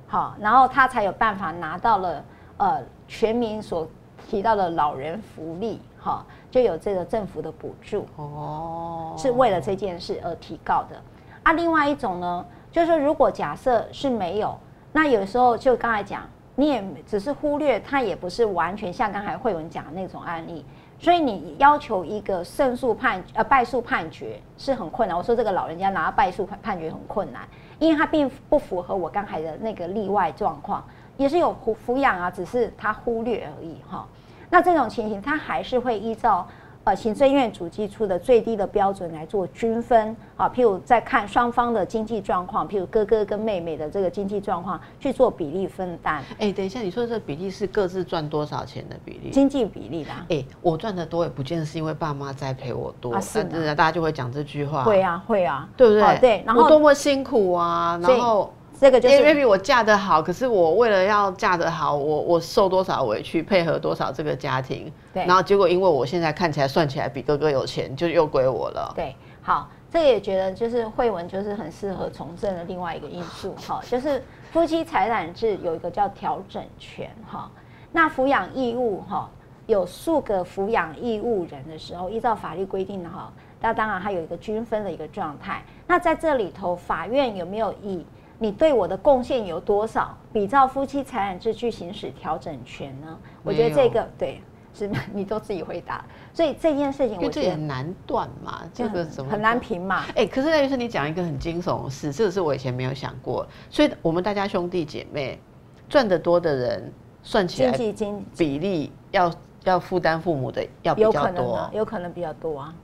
[0.07, 2.23] 好，然后他才有办法拿到了
[2.57, 3.87] 呃全民所
[4.29, 11.01] 提到的老人福利，哈，就有这个政府的补助，哦，是为了这件事而提告的。
[11.43, 14.57] 啊，另外一种呢，就是说如果假设是没有，
[14.91, 16.23] 那有时候就刚才讲，
[16.60, 20.65] 你也只是忽略，它也不是完全像刚才慧文讲的那种案例，
[21.00, 25.15] 所以你要求一个胜诉判呃败诉判决是很困难。
[25.15, 30.84] 我说这个老人家拿败诉判判决很困难，因为他并不符合我刚才的那个例外状况，
[31.15, 34.08] 也是有抚抚养啊，只是他忽略而已哈。
[34.50, 36.48] 那这种情形，他还是会依照
[36.88, 49.32] 呃行政院主计处的最低的标准来做均分啊，譬如在看双方的经济状况，譬如哥哥跟妹妹的这个经济状况去做比例分担，哎、等一下，你说的这个比例是各自赚多少钱的比例？
[49.32, 50.26] 经济比例啦。
[50.30, 56.02] 哎、我赚的多也不见得是因为爸妈栽培我多，啊是的大家就会讲这句话，会啊，会啊，对不对？
[56.04, 68.93] 哦对然后我多么辛苦啊，然后这个就因为是 maybe 我嫁得好，可是我为了要嫁得好，我我受多少委屈，配合多少这个家庭，对然后结果因为我现在看起来算起来比哥哥有钱，就又归我了。
[68.95, 69.15] 对。
[69.41, 77.49] 好，这个也觉得就是慧文就是很适合从政的另外一个因素 哈，就是夫妻财产制有一个叫调整权哈，
[77.93, 79.29] 那抚养义务哈
[79.65, 85.63] 有数个抚养义务人的时候，依照法律规定的哈，那当然还有一个均分的一个状态。
[85.87, 88.05] 那在这里头，法院有没有以
[88.39, 93.17] 你对我的贡献有多少，比照夫妻财产制去行使调整权呢？
[93.43, 94.41] 我觉得这个对。
[94.73, 100.06] 是，你都自己回答，所以这件事情，我觉得很难断嘛，这个怎么很难评嘛？
[100.15, 105.41] 哎，可是那就是你讲一个很惊悚的事，这个是我以前没有想过，所以我们大家兄弟姐妹
[105.89, 112.76] 赚得多的人，算起来经济经比例要要负担父母的要比较多，有可能比较多啊。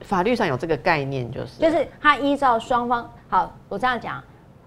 [0.00, 4.24] 法律上有这个概念，就是就是他依照双方，好，我这样讲。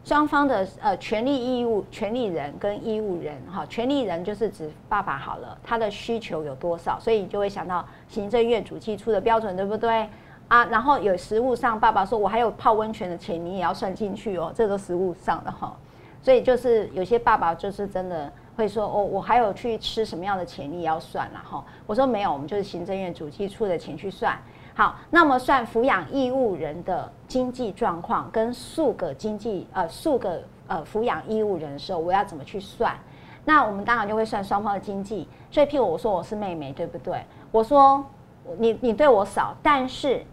[0.07, 10.07] 双方的呃权利义务权利人跟义务人哈，权利人就是指爸爸好了，他的需求有多少，所以你就会想到行政院主计处的标准，对不对
[10.47, 10.63] 啊？
[10.67, 15.75] 然后有实物上，爸爸说我还有泡温泉的钱，你也要算进去哦，这个实物上的哈。
[16.21, 21.61] 所以就是有些爸爸就是真的会说哦，我还有去吃什么样的钱，你也要算了哈。
[21.85, 24.39] 我说没有，我们就是行政院主计处的钱去算。
[24.77, 32.95] 好，那么算抚养义务人的经济状况跟数个经济呃数个呃抚养义务人的时候，我要怎么去算？
[33.43, 35.27] 那我们当然就会算双方的经济。
[35.49, 37.25] 所以，譬如我说我是妹妹，对不对？
[37.51, 38.05] 我说
[38.59, 40.23] 你你对我少，但是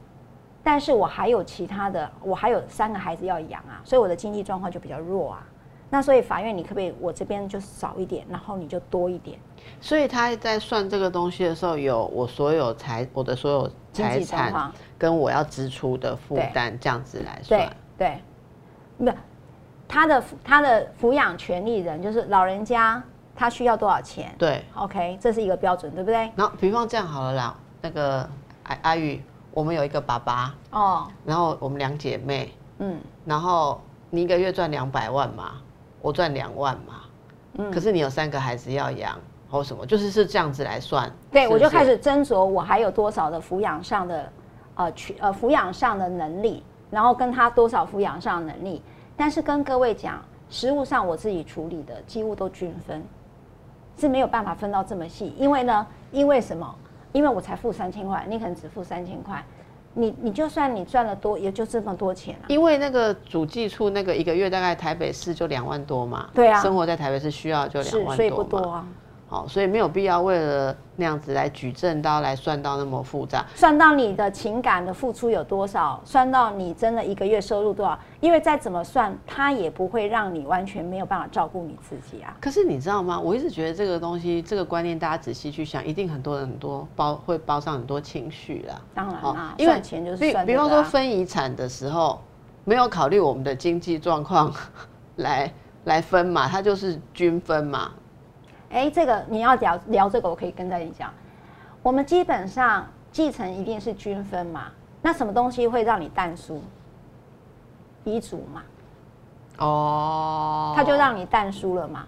[0.63, 5.47] 但是我还有其他的，我还有三个孩子要养啊，所以我的经济状况就比较弱啊。
[5.95, 9.39] 那所以法院，你可不可以我这边就少一点，然后你就多一点？
[9.81, 17.73] 所以他在算这个东西的时候，有我所有财我的所有财产跟我要支出的负担这样子来算。
[17.97, 18.21] 对，
[18.99, 19.09] 不，
[19.87, 23.01] 他的他的抚养权利人就是老人家，
[23.37, 24.35] 他需要多少钱？
[24.37, 26.29] 对，OK，这是一个标准，对不对？
[26.35, 28.29] 然后比方这样好了啦，那个
[28.65, 33.81] 阿阿玉，我们有一个爸爸哦，然后我们两姐妹，嗯，然后
[34.11, 35.61] 你一个月赚两百万嘛。
[36.05, 37.01] 我赚两万嘛，
[37.55, 39.19] 嗯，可是你有三个孩子要养，
[39.51, 41.11] 或什么，就是是这样子来算。
[41.33, 44.33] 对，我就开始斟酌我还有多少的抚养上的，
[44.75, 48.83] 呃，去呃抚养上的能力，然后跟他多少抚养上能力。
[49.17, 53.03] 但是跟各位讲，实物上我自己处理的几乎都均分，
[53.97, 55.35] 是没有办法分到这么细。
[55.39, 56.75] 因为呢，因为什么？
[57.13, 59.43] 因为我才付三千块，你可能只付三千块。
[59.95, 62.47] 你你就算你赚的多，也就这么多钱啊。
[62.49, 68.87] 因为那个主计处那个一个月大概台北市就两万多嘛，对啊，生活在台北市需要就两万多，所以不多啊。
[69.27, 82.37] 好，所以没有必要为了那样子来举证到来算到那么复杂，算到你的情感的付出有多少，算到你真的一个月收入多少，因为再怎么算，它也不会让你完全没有办法照顾你自己啊。
[82.41, 83.19] 可是你知道吗？
[83.19, 88.81] 我一直觉得这个东西，这个观念，大家仔细去想，一定很多人很多包会包上很多情绪啦。
[88.95, 90.45] 当然啦，因为钱就是算。
[90.47, 92.23] 比方说分遗产的时候，
[92.65, 94.53] 没有考虑我们的经济状况
[95.17, 95.53] 来
[95.85, 97.91] 来分嘛，它就是均分嘛。
[98.71, 101.13] 哎，这个你要聊聊这个，我可以跟大家讲。
[101.83, 104.73] 我们基本上继承一定是均分嘛，
[105.03, 106.63] 那什么东西会让你淡书？
[108.05, 108.63] 遗嘱嘛。
[109.59, 110.73] 哦。
[110.75, 112.07] 他就让你淡书了嘛。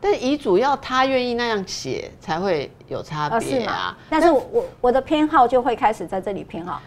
[0.00, 3.96] 但遗嘱要他愿意那样写才会有差别啊。
[4.08, 6.80] 但是我我我的偏好就会开始在这里偏好。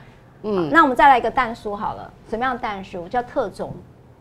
[0.43, 0.69] 嗯。
[0.69, 3.08] 那我们再来一个淡书好了，什么样淡书？
[3.08, 3.73] 叫特种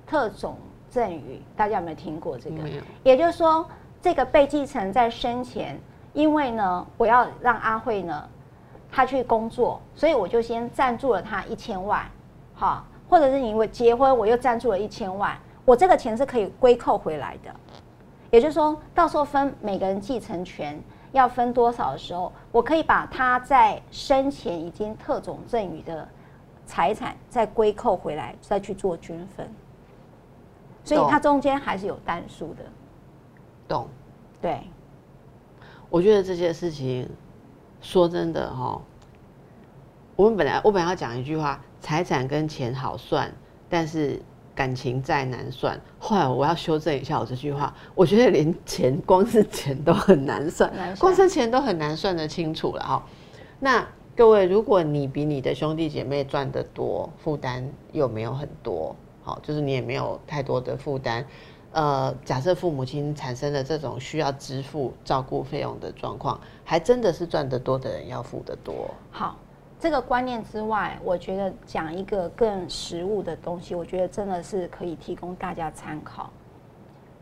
[0.07, 0.57] 特种
[0.91, 2.57] 赠与，大家有没有听过这个？
[2.57, 2.83] 没有。
[3.05, 3.69] 也就是说。
[4.03, 5.79] 这个被继承在生前，
[6.13, 8.29] 因为呢，我要让阿慧呢，
[8.91, 12.05] 她去工作，所以我就先赞助了她一千万，
[12.53, 17.55] 好，或者是因为结婚我又赞助了一千万，我这个钱是可以归扣回来的。
[18.33, 26.09] 也就是说，到时候分每个人继承权要分多少的时候，我可以把他在生前已经特种赠与的
[26.67, 29.49] 财产再归扣回来，再去做均分。
[30.83, 32.65] 所以它中间还是有单数的。
[33.73, 33.89] 懂，
[34.43, 34.61] 对，
[35.89, 37.09] 我觉得这些事情，
[37.81, 38.79] 说真的哈，
[40.15, 43.33] 我们本来我本来要讲一句话，财产跟钱好算，
[43.71, 44.21] 但是
[44.55, 45.81] 感情再难算。
[45.99, 53.07] 后来我要修正一下我这句话，我觉得连钱光是钱都很难算，光是钱都很难算得清楚了哈。
[53.59, 61.25] 那各位，如果你比你的兄弟姐妹赚得多，负担又没有很多，好，就是你也没有太多的负担。
[61.73, 68.91] 呃，假设父母亲产生了这种需要支付照顾费用的状况，还真的是赚得多的人要付得多。
[69.11, 69.37] 好，
[69.81, 76.29] 这个观念之外，我觉得讲一个更实务的东西，我觉得真的是可以提供大家参考。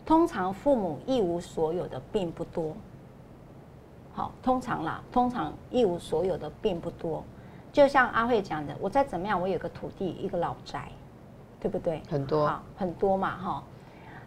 [0.04, 2.74] 通常父母一无所有的并不多。
[4.12, 7.22] 好，通常啦，通常一无所有的并不多。
[7.72, 10.90] 就像阿慧讲的，我再怎么样，我有个土地，一个老宅，
[11.60, 12.02] 对不对？
[12.10, 13.62] 很多好很多嘛，哈。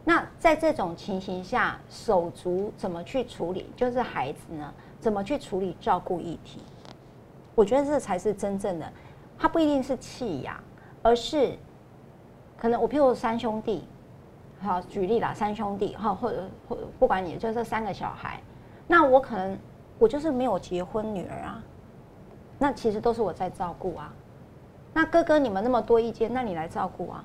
[0.05, 3.69] 那在这种情形下，手足怎么去处理？
[3.75, 6.59] 就是孩子呢，怎么去处理照顾议题？
[7.55, 8.91] 我觉得这才是真正的，
[9.37, 10.61] 他不一定是弃养，
[11.01, 11.57] 而是
[12.57, 13.85] 可能我譬如三兄弟，
[14.61, 18.41] 好举例啦，三兄弟哈，或者或不管你就这三个小孩，
[18.87, 19.57] 那我可能
[19.99, 21.63] 我就是没有结婚女儿啊，
[22.59, 24.13] 那其实都是我在照顾啊。
[24.93, 27.23] 那哥哥你们那么多意见，那你来照顾啊。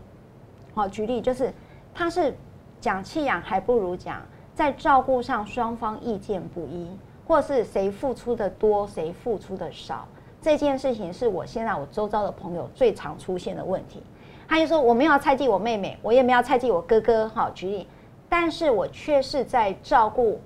[0.75, 1.53] 好，举例就是
[1.93, 2.35] 他是
[2.81, 4.23] 讲弃养，还不如讲
[4.55, 6.89] 在照顾上双方意见不一，
[7.27, 10.07] 或是谁付出的多，谁付出的少。
[10.41, 14.03] 这件事情是我现在我周遭的朋友最常出现的问题。
[14.47, 17.87] 他就说我没有要猜忌我妹妹，我也没有要猜忌我哥哥，好举例，
[18.29, 20.41] 但是我却是在照顾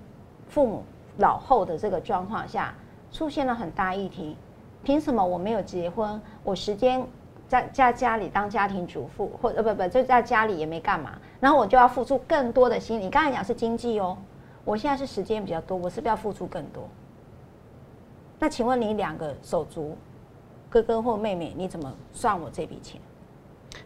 [0.48, 0.82] 父母
[1.18, 2.74] 老后的这个状况下，
[3.12, 4.36] 出现了很大议题。
[4.82, 7.06] 凭什么我没有结婚，我时间
[7.46, 13.10] 在在家里当家庭主妇，或呃不不就在家里也没干嘛，然后我就要付出更多的心理。
[13.10, 14.16] 刚才讲是经济哦，
[14.64, 16.84] 我现在是时间比较多，我是不是要付出更多？
[18.38, 19.96] 那请问你两个手足，
[20.70, 23.00] 哥哥或妹妹，你怎么算我这笔钱？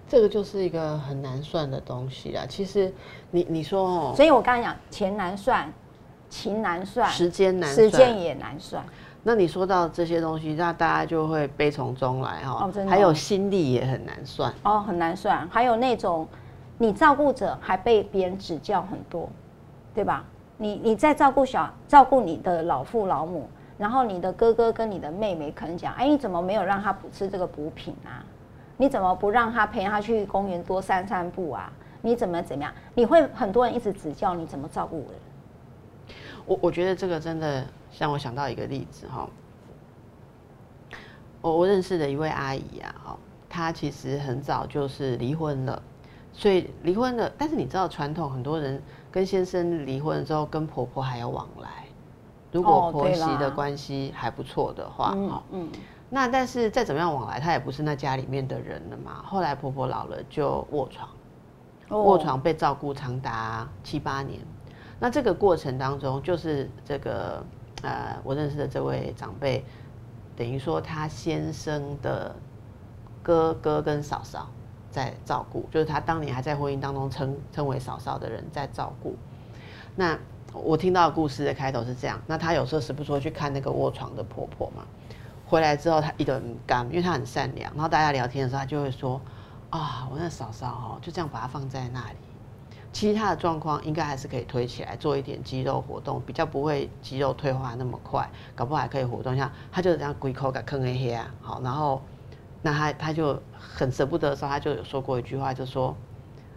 [0.07, 2.45] 这个就是一个很难算的东西啦。
[2.47, 2.93] 其实
[3.31, 5.73] 你你说哦，所以我刚才讲钱难算，
[6.29, 8.85] 情难算，时间难时间也难算。
[9.23, 14.53] 那你说到这些东西，那大家就会悲从中来哈、哦真的哦还有心力也很难算。
[14.63, 15.49] 哦，很难算。
[15.49, 16.29] 还有那种
[16.79, 19.29] 你照顾者还被别人指教很多，
[19.95, 20.25] 对吧？
[20.59, 28.25] 你你在照顾小照顾你的老父老母，然后你的哥哥跟你的妹妹可能讲，哎，你怎么没有让他补吃这个补品啊？
[28.79, 31.73] 你怎么不让他陪他去公园多散散步啊？
[32.03, 32.73] 你怎么怎么样？
[32.95, 36.17] 你会很多人一直指教你怎么照顾人。
[36.45, 37.67] 我我觉得这个真的
[37.99, 39.29] 让我想到一个例子哈，
[41.41, 45.83] 我我认识的一位阿姨啊，哈，她其实很早就是离婚了，
[46.39, 51.87] 所以离婚的，但是你知道传统很多人跟先生离婚之后，跟婆婆还有往来，
[52.53, 55.69] 如果婆媳的啦关系还不错的话，嗯哈、嗯，
[56.11, 59.23] 那但是再怎么样往来，她也不是那家里面的人了嘛。
[59.25, 61.09] 后来婆婆老了就卧床。
[61.89, 64.41] 哦卧床被照顾长达七八年。
[64.99, 67.43] 那这个过程当中，就是这个
[67.83, 69.65] 呃，我认识的这位长辈，
[70.37, 72.35] 等于说他先生的
[73.23, 74.49] 哥哥跟嫂嫂
[74.97, 79.15] 在照顾，就是他当年还在婚姻当中称称为嫂嫂的人在照顾。
[79.95, 80.19] 那
[80.55, 84.83] 我听到故事的开头是这样，那他有时候时不时去看那个卧床的婆婆嘛，
[85.47, 89.21] 回来之后他一顿干，因为他很善良，然后大家聊天的时候，他就会说。
[89.69, 92.17] 啊，我那嫂嫂哦，就这样把它放在那里。
[92.93, 99.51] 其实她的状况应该还是可以推起来，做一点肌肉活动，比较不会肌肉退化那么快，搞不好还可以活动一下。
[99.73, 102.01] 他就是这样龟口给坑黑黑啊，好，然后
[102.67, 105.97] 那他他就很舍不得的时候，他就有说过一句话，就说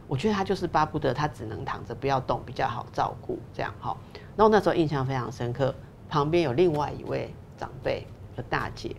[0.07, 3.95] 我觉得他就是巴不得他只能躺着不要动，比较好照顾这样哈。
[4.35, 5.75] 然后那时候印象非常深刻，
[6.09, 8.95] 旁边有另外一位长辈的大姐，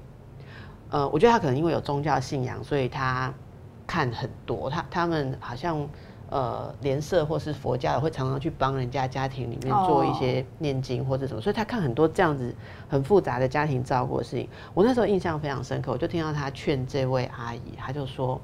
[0.91, 3.35] 呃，我觉得他可能因为有宗教信仰，所以他。
[3.87, 5.89] 看很多，他他们好像
[6.31, 12.55] 呃联社或是佛教会常常去帮人家家庭里面做一些念经或者什么，所以他看很多这样子
[12.89, 14.49] 很复杂的家庭照顾的事情。
[14.73, 18.41] 我那时候印象非常深刻，我就听到他劝这位阿姨，他就说：“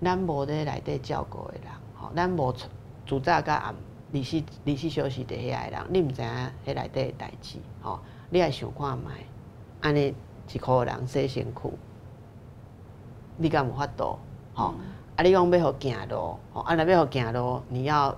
[0.00, 2.54] 咱无在内底照顾的人，吼，咱无
[3.04, 3.74] 主早甲暗
[4.12, 6.28] 离世离世休息的遐的人，你毋知影
[6.64, 7.98] 迄内底的代志，吼，
[8.30, 9.04] 你爱想看觅，
[9.80, 10.14] 安尼
[10.52, 11.68] 一箍人洗身躯。”
[13.40, 14.18] 你敢有法度？
[14.54, 14.74] 吼、
[15.18, 15.22] 啊！
[15.24, 18.16] 你讲要互行路，吼，啊，若要互行路，你要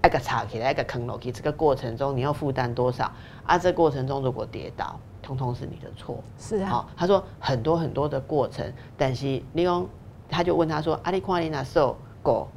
[0.00, 3.12] 爱个插起来，爱个坑落去，这个过程中你要负担多少？
[3.44, 6.24] 啊，这过程中如果跌倒，通通是你的错。
[6.38, 9.86] 是啊，好，他说很多很多的过程，但是你讲，
[10.30, 12.48] 他就问他说：“啊，你看你那受过，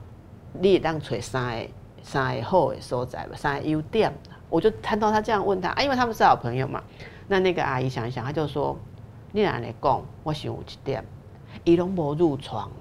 [0.54, 1.68] 你也当找三个
[2.02, 4.14] 三个好的所在吧，三个优点。”
[4.50, 6.82] 我就看到他这样问他，啊，因为他们是好朋友嘛。
[7.28, 8.78] 那那个阿姨想一想，她就说
[9.34, 11.04] ：“你若安尼讲，我想有一点。”
[11.66, 12.70] 伊拢无褥疮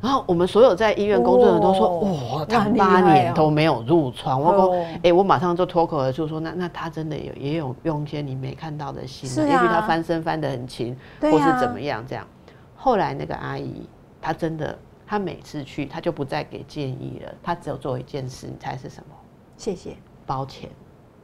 [0.00, 12.26] 然后我们所有在医院工作的人都说：“哦哇，他八年都没有褥疮。”我说哦：“哎、我马上就脱口而出说：那那他真的有也有用一些你没看到的心、也许他翻身翻得很勤，啊或是怎么样这样。
[12.74, 13.88] 后来那个阿姨，
[14.20, 19.14] 她真的，她每次去，她就不再给建议了，她只有做一件事，你猜是什么？
[19.56, 19.96] 谢谢。
[20.26, 20.68] 包钱。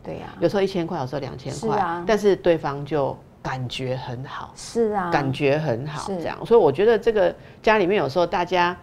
[0.03, 4.53] 对呀、有时候一千块，有时候两千块，但是对方就感觉很好。
[4.55, 8.77] 是啊，感觉很好，是这样，所以我觉得这个家里面有时候大家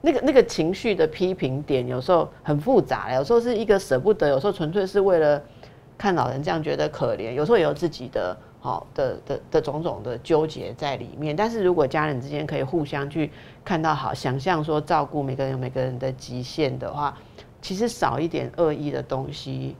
[0.00, 5.42] 那个那个情绪的批评点，有时候很复杂，有时候是一个舍不得，有时候纯粹是为了
[5.98, 11.34] 看老人这样觉得可怜，有时候也有自己的好的的的种种的纠结在里面。
[11.34, 13.30] 但是如果家人之间可以互相去
[13.64, 17.16] 看到好，想象说照顾每个人有每个人的极限的话，
[17.60, 19.74] 其实少一点恶意的东西。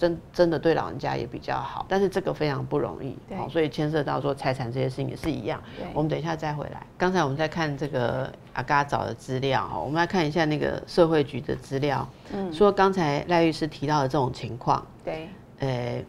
[0.00, 5.62] 真真的对老人家也比较好，但是这个非常不容易，好，所以牵涉到说财产这些事情也是一样。
[5.92, 6.86] 我们等一下再回来。
[6.96, 12.08] 刚才我们在看这个阿嘎找的资料，哈，我们来看一下那个社会局的资料。
[12.32, 15.28] 嗯，说刚才赖律师提到的这种情况，对，
[15.58, 16.02] 呃，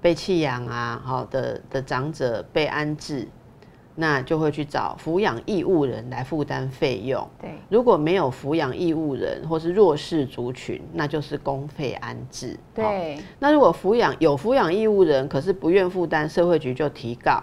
[0.00, 3.28] 被弃养啊，好的的长者被安置。
[3.96, 7.28] 那就会去找抚养义务人来负担费用。
[7.40, 12.58] 对，如果没有抚养义务人或是弱势族群，那就是公费安置。
[12.74, 17.40] 对，那如果抚养有抚养义务人，可是不愿负担，社会局就提告。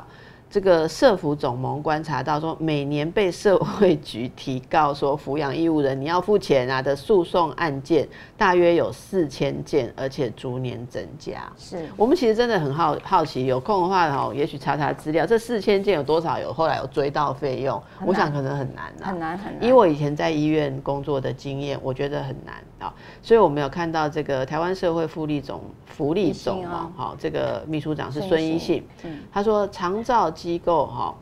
[0.52, 8.06] 这个社福总盟观察到说，每年被社会局提告说抚养义务人你要付钱啊的诉讼案件，
[8.38, 11.50] 大约有四千件，而且逐年增加。
[11.58, 17.82] 是我们其实真的很好好奇，有空的话哦，也许查查资料，这四千件有多少有后来有追到费用？
[18.06, 19.66] 我想可能很难很难很难。
[19.66, 22.94] 以我以前在医院工作的经验，我觉得很难啊。
[23.22, 28.84] 所以我们有看到这个台湾社会福利总福利总啊，好，这个秘书长是孙一信，
[29.32, 30.32] 他说长照。
[30.32, 31.14] 机构哈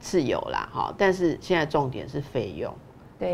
[0.00, 2.72] 是有啦哈，但是现在重点是费用，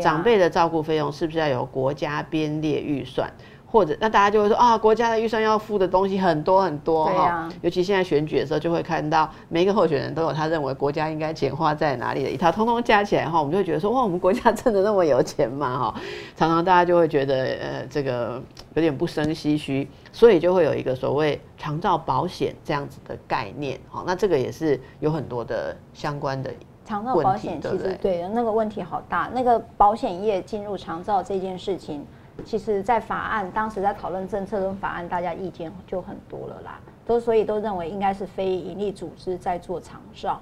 [0.01, 3.29] 长辈的照顾费用是不是要由国家编列预算？
[3.75, 16.01] 或者那大家就会说啊，国家的预算要付的东西很多很多哈，尤其现在选举的时候，就会看到每一个候选人都有他认为国家应该简化在哪里的一套，通通加起来哈，我们就会觉得说哇，我们国家真的那么有钱吗哈？
[16.37, 18.41] 常常大家就会觉得呃，这个
[18.75, 26.49] 有点不生唏嘘，所以就会有一个所谓长照保险这样子的概念哈，那这个也是有很多的相关的
[26.85, 32.05] 长照保险，其实对那个问题好大，那个保险业进入长照这件事情。
[32.43, 40.39] 其实，在法案当时在讨论政策跟法案，大家意见就很多了啦，都所以都认为应该是非营利组织在做长照，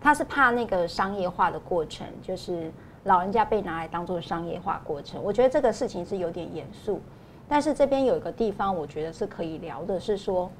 [0.00, 2.70] 他是怕那个商业化的过程，就是
[3.04, 5.22] 老人家被拿来当做商业化过程。
[5.22, 7.00] 我觉得这个事情是有点严肃，
[7.48, 10.50] 但是这边有一个地方，我觉得是可以聊的，是说，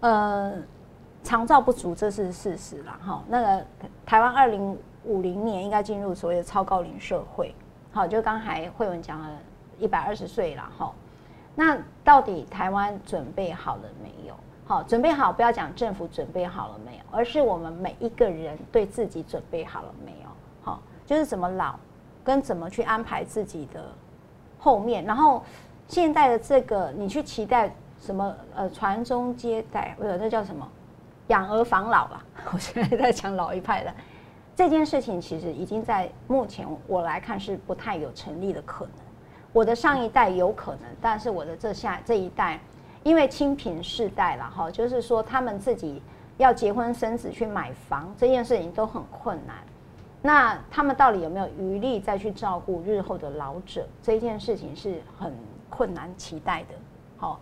[0.00, 0.54] 呃，
[1.22, 3.22] 长照不足这是事实了哈。
[3.28, 3.66] 那个
[4.06, 7.54] 台湾二零五零年应该进入所谓的超高龄社会，
[7.92, 9.28] 好，就刚才慧文讲了。
[9.78, 10.92] 一百二十岁了哈，
[11.54, 14.34] 那到底台湾准备好了没有？
[14.66, 20.28] 好，准备好，不要讲政府准备好了没有，而是我们每一个人对自己准备好了没有？
[20.62, 21.76] 好，就是怎么老，
[22.24, 23.84] 跟怎么去安排自己的
[24.58, 25.04] 后面。
[25.04, 25.44] 然后
[25.86, 28.34] 现在的这个，你去期待什么？
[28.56, 30.68] 呃，传宗接代，不是那叫什么？
[31.28, 32.24] 养儿防老吧。
[32.52, 33.94] 我现在在讲老一派的
[34.56, 39.05] 这件事情，其实已经在目前我来看是不太有成立的可能。
[39.56, 42.60] 我的上一代有可能，但是我的这下这一代，
[43.02, 46.02] 因为清贫世代了哈，就是说他们自己
[46.36, 49.56] 要结婚生子去买房这件事情都很困难，
[50.20, 53.88] 那他们到底有没有余力再去照顾日后的老者？
[54.02, 55.32] 这件事情是很
[55.70, 56.74] 困难期待的。
[57.16, 57.40] 好，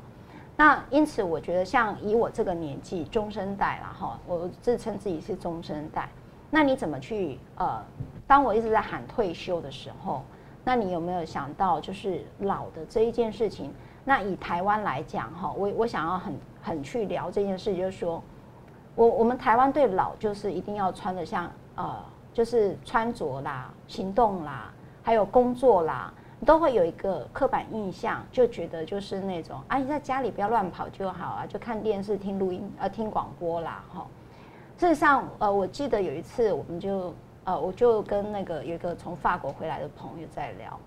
[0.57, 6.09] 那因此我觉得像以我这个年纪中生代了哈，我自称自己是中生代，
[6.49, 7.83] 那你怎么去呃？
[8.25, 10.23] 当我一直在喊退休的时候。
[10.65, 13.71] 那你有没有想到，就是老的这一件事情？
[14.03, 18.23] 那以台湾来讲，哈，我我想要很很去聊这件事，就是说，
[18.95, 21.97] 我我们台湾对老就是一定要穿的像呃，
[22.33, 26.13] 就是穿着啦、行动啦，还有工作啦，
[26.47, 34.07] 都会有一个刻板印象，就觉得就是那种啊，你在家里不要乱跑就好啊，就看电视、听录音、呃听广播啦，哈。
[34.79, 37.13] 事实上，呃，我记得有一次我们就。
[37.45, 40.81] 呃，我就跟那个有一个从法国回来的朋友在聊，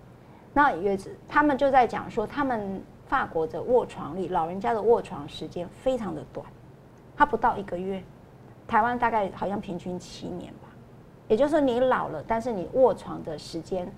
[0.52, 6.44] 那有一次他们就在讲说，他们法国的卧床率，老人家的卧床时间非常的短，
[7.16, 8.02] 他不到一个月，
[8.66, 10.68] 台湾大概好像平均七年吧，
[11.28, 13.88] 也就是说你老了，但是你卧床的时间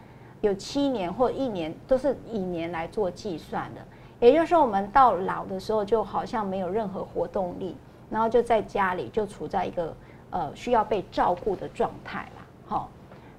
[0.43, 3.81] 有七年或一年，都是以年来做计算的，
[4.21, 7.75] 也就是说我们到老的时候就好像没有任何活动力，
[8.11, 9.97] 然后就在家里就处在一个
[10.29, 12.29] 呃需要被照顾的状态。
[12.71, 12.89] 好，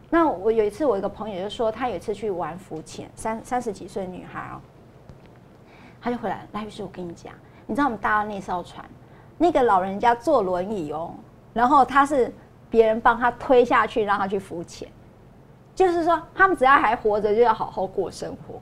[0.10, 4.60] 那我有一次，我一个朋友就说，他有一次去玩浮潜，三三十几岁女孩哦，
[6.02, 7.34] 他就回来，赖律师，我跟你讲，
[7.66, 8.86] 你知道我们搭的那艘船，
[9.38, 11.14] 那个老人家坐轮椅哦，
[11.54, 12.30] 然后他是
[12.70, 14.86] 别人帮他推下去，让他去浮潜，
[15.74, 18.60] 就是说他们只要还活着，就要好好过生活，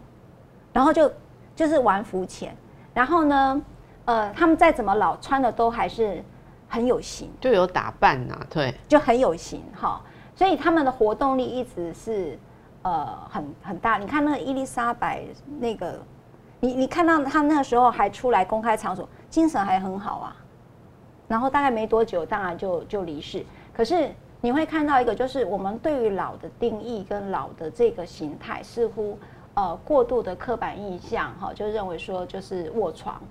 [0.72, 1.12] 然后就
[1.56, 2.56] 就是玩浮潜，
[2.94, 3.60] 然后呢，
[4.06, 6.24] 呃，他们再怎么老，穿的都还是
[6.68, 10.00] 很有型，就有打扮呐，对，就很有型哈。
[10.40, 12.40] 所以他们的活动力一直是，
[12.84, 13.98] 呃，很很大。
[13.98, 15.26] 你看那个伊丽莎白
[15.60, 16.00] 那个，
[16.62, 20.36] 你你看到他那个时候还出来公开场所，精神还很好啊。
[21.28, 23.46] 然后大概没多久，当然就就离世。
[23.74, 24.10] 可是
[24.40, 29.20] 你会看到一个，就是我们对于老的定义跟老的这个形态，似乎
[29.56, 33.22] 呃过度的刻板印象哈，就认为说就是卧床。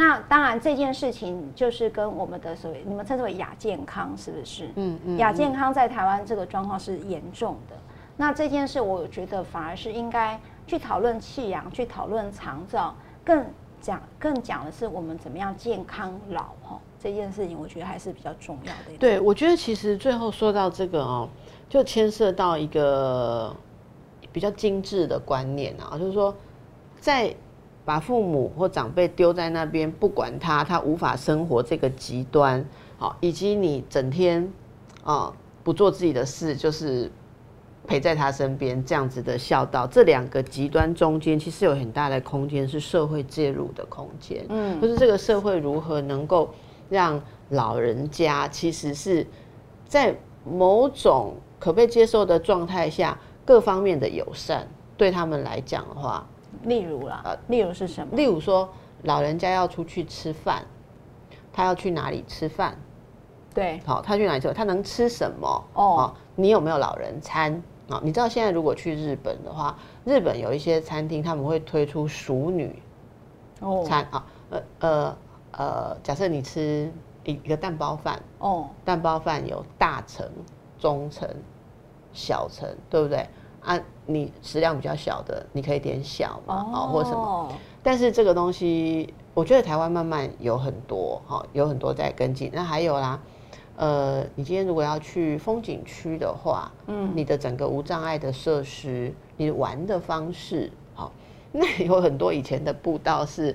[0.00, 4.68] 那当然这件事情就是跟我们的所谓你们称之为亚健康是不是？
[4.76, 5.18] 嗯嗯。
[5.18, 7.74] 亚健康在台湾这个状况是严重的。
[8.16, 12.94] 那这件事我觉得反而是应该去讨论气养，去讨论长照，
[13.24, 13.44] 更
[13.80, 16.78] 讲更讲的是我们怎么样健康老哈。
[17.00, 18.96] 这件事情我觉得还是比较重要的。
[19.00, 21.28] 对，我觉得其实最后说到这个哦，
[21.68, 23.52] 就牵涉到一个
[24.30, 26.32] 比较精致的观念啊，就是说
[27.00, 27.34] 在。
[27.88, 32.62] 把父母或长辈丢在那边，不管他，他无法生活这个极端，
[32.98, 34.46] 好，以及你整天
[35.02, 35.32] 啊
[35.64, 37.10] 不做自己的事，就是
[37.86, 46.50] 陪在他身边这样子的孝道，这两个极端中间其实有很大的空间是社会介入的空间，嗯，就是这个社会如何能够
[46.90, 47.18] 让
[47.48, 49.26] 老人家其实是
[49.86, 50.14] 在
[50.44, 54.68] 某种可被接受的状态下，各方面的友善
[54.98, 56.28] 对他们来讲的话。
[56.62, 58.16] 例如啦，呃，例如是什么？
[58.16, 58.68] 例如说，
[59.02, 60.64] 老人家要出去吃饭，
[61.52, 62.76] 他要去哪里吃饭？
[63.54, 64.52] 对，好，他去哪里吃？
[64.52, 65.64] 他能吃什么？
[65.74, 67.62] 哦，你有没有老人餐？
[67.88, 72.82] 啊，你知道现在如果去日本的话，日本有一些餐厅他们会推出熟女
[73.86, 75.16] 餐啊，呃呃
[75.52, 76.92] 呃，假设你吃
[77.24, 80.28] 一一个蛋包饭，哦，蛋包饭有大层、
[80.78, 81.26] 中层、
[82.12, 83.26] 小层，对不对？
[83.68, 87.52] 啊，你食量比较小的，你可以点小嘛，好，或什么。
[87.82, 92.50] 但是这个东西，我觉得台湾慢慢有很多，哈，有很多在跟进。
[92.54, 93.20] 那还有啦，
[93.76, 101.12] 呃，你今天如果要去风景区的话，嗯，你的整个无障碍的设施，你玩的方式，好，
[101.52, 103.54] 那有很多以前的步道是。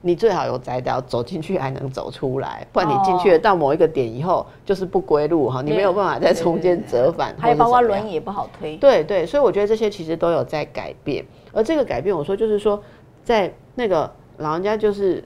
[0.00, 8.76] 你最好有摘掉，走进去还能走出来，不然你进去到某一个点以后就是不归路哈，你没有办法在中间折返，还有包括轮椅也不好推。
[8.76, 12.82] 对对，所以我觉得这些其实都有在改变，而这个改变，我说就是说，
[13.24, 15.22] 在那个老人家就是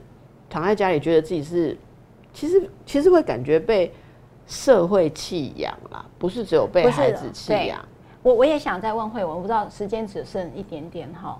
[0.49, 1.77] 躺在家里，觉得自己是
[2.33, 3.91] 其实其实会感觉被
[4.47, 7.79] 社会弃养啦，不是只有被孩子弃养。
[8.21, 11.37] 我我也想再问慧文，我不知道时间只剩一点点哈。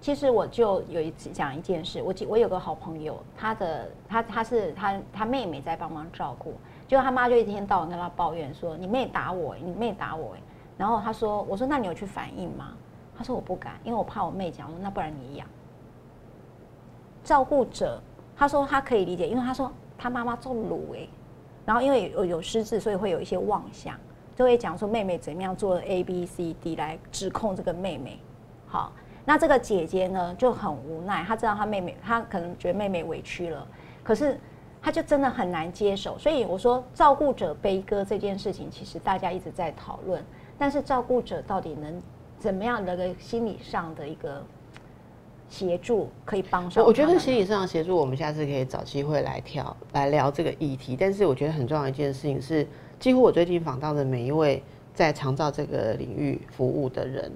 [0.00, 6.54] 其实我就有一次讲一件事，我我有个好朋友，他的他他是他他妹妹在帮忙照顾，
[6.88, 10.34] 结果他妈就一天到晚跟他抱怨说：“你妹打我，你妹打我。”
[10.78, 12.72] 然后他说：“我说那你有去反应吗？”
[13.14, 15.46] 他说：“我不敢，因为我怕我妹讲。”我说那不然你养。
[17.22, 18.00] 照顾者
[18.34, 21.06] 他说他可以理解，因为他说他妈妈做卤哎，
[21.66, 23.94] 然后因为有有失智，所以会有一些妄想，
[24.34, 28.18] 就会讲说妹妹怎么样做 A B C D 来指控这个妹妹，
[28.66, 28.90] 好。
[29.24, 33.66] 那这个姐姐呢就很无奈，她知道她妹妹，她可能觉得妹妹委屈了，
[34.02, 34.38] 可是
[34.82, 36.18] 她就真的很难接手。
[36.18, 40.24] 所以我说，照顾者悲歌这件事情，其实大家一直在讨论，
[40.58, 42.02] 但是照顾者到底能
[42.38, 44.42] 怎么样的个心理上的一个
[45.48, 46.82] 协助可以帮上？
[46.84, 50.96] 我觉得心理上协助，我们下次可以找机会来跳来聊这个议题。
[50.98, 52.66] 但是我觉得很重要一件事情是，
[52.98, 54.62] 几乎我最近访到的每一位
[54.94, 57.30] 在长照这个领域服务的人。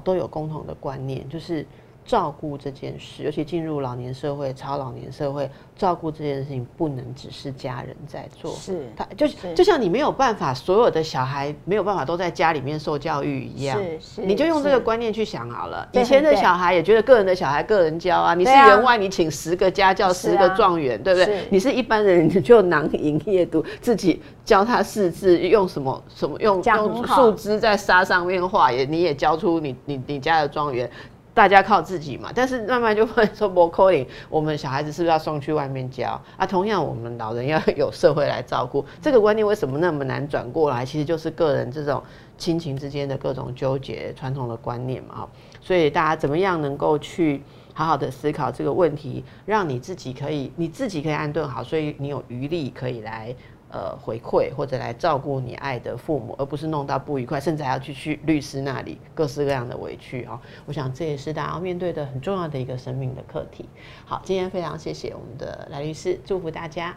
[0.00, 1.66] 都有共同的观念，就是。
[2.06, 8.52] 照顾这件事，尤其进入老年社会、超老年社会，照顾这件事情不能只是家人在做。
[8.52, 13.78] 是，他就就像你没有办法，所有的小孩没有办法都在家里面受教育一样。
[13.78, 15.88] 是是，你就用这个观念去想好了。
[15.92, 21.44] 以前的小孩也觉得个人的小孩个人教啊，你是员外，你请十个家教、十个状元，对不对？
[21.50, 30.90] 你是一般人，你就囊萤夜读，自己教他识字，用什么什么用用树枝在沙上面画，也你也教出你你你家的状元。
[31.34, 34.06] 大家靠自己嘛，但是慢慢就会说不可以。
[34.30, 36.46] 我们小孩子是不是要送去外面教啊？
[36.46, 38.84] 同样，我们老人要有社会来照顾。
[39.02, 40.86] 这个观念为什么那么难转过来？
[40.86, 42.00] 其实就是个人这种
[42.38, 45.28] 亲情之间的各种纠结、传统的观念嘛。
[45.60, 53.34] 所以大家怎么样能够去好好的思考这个问题，让你自己可以你自己可以安顿好，所以你有余力可以来。
[53.74, 60.38] 呃，回馈或者来照顾你爱的父母，而不是弄到不愉快，甚至还要去去律师那里各式各样的委屈哦。
[60.64, 63.68] 我想这也是大家要面对的很重要的一个生命的课题。
[64.06, 66.96] 好，今天非常谢谢我们的来律师，祝福大家。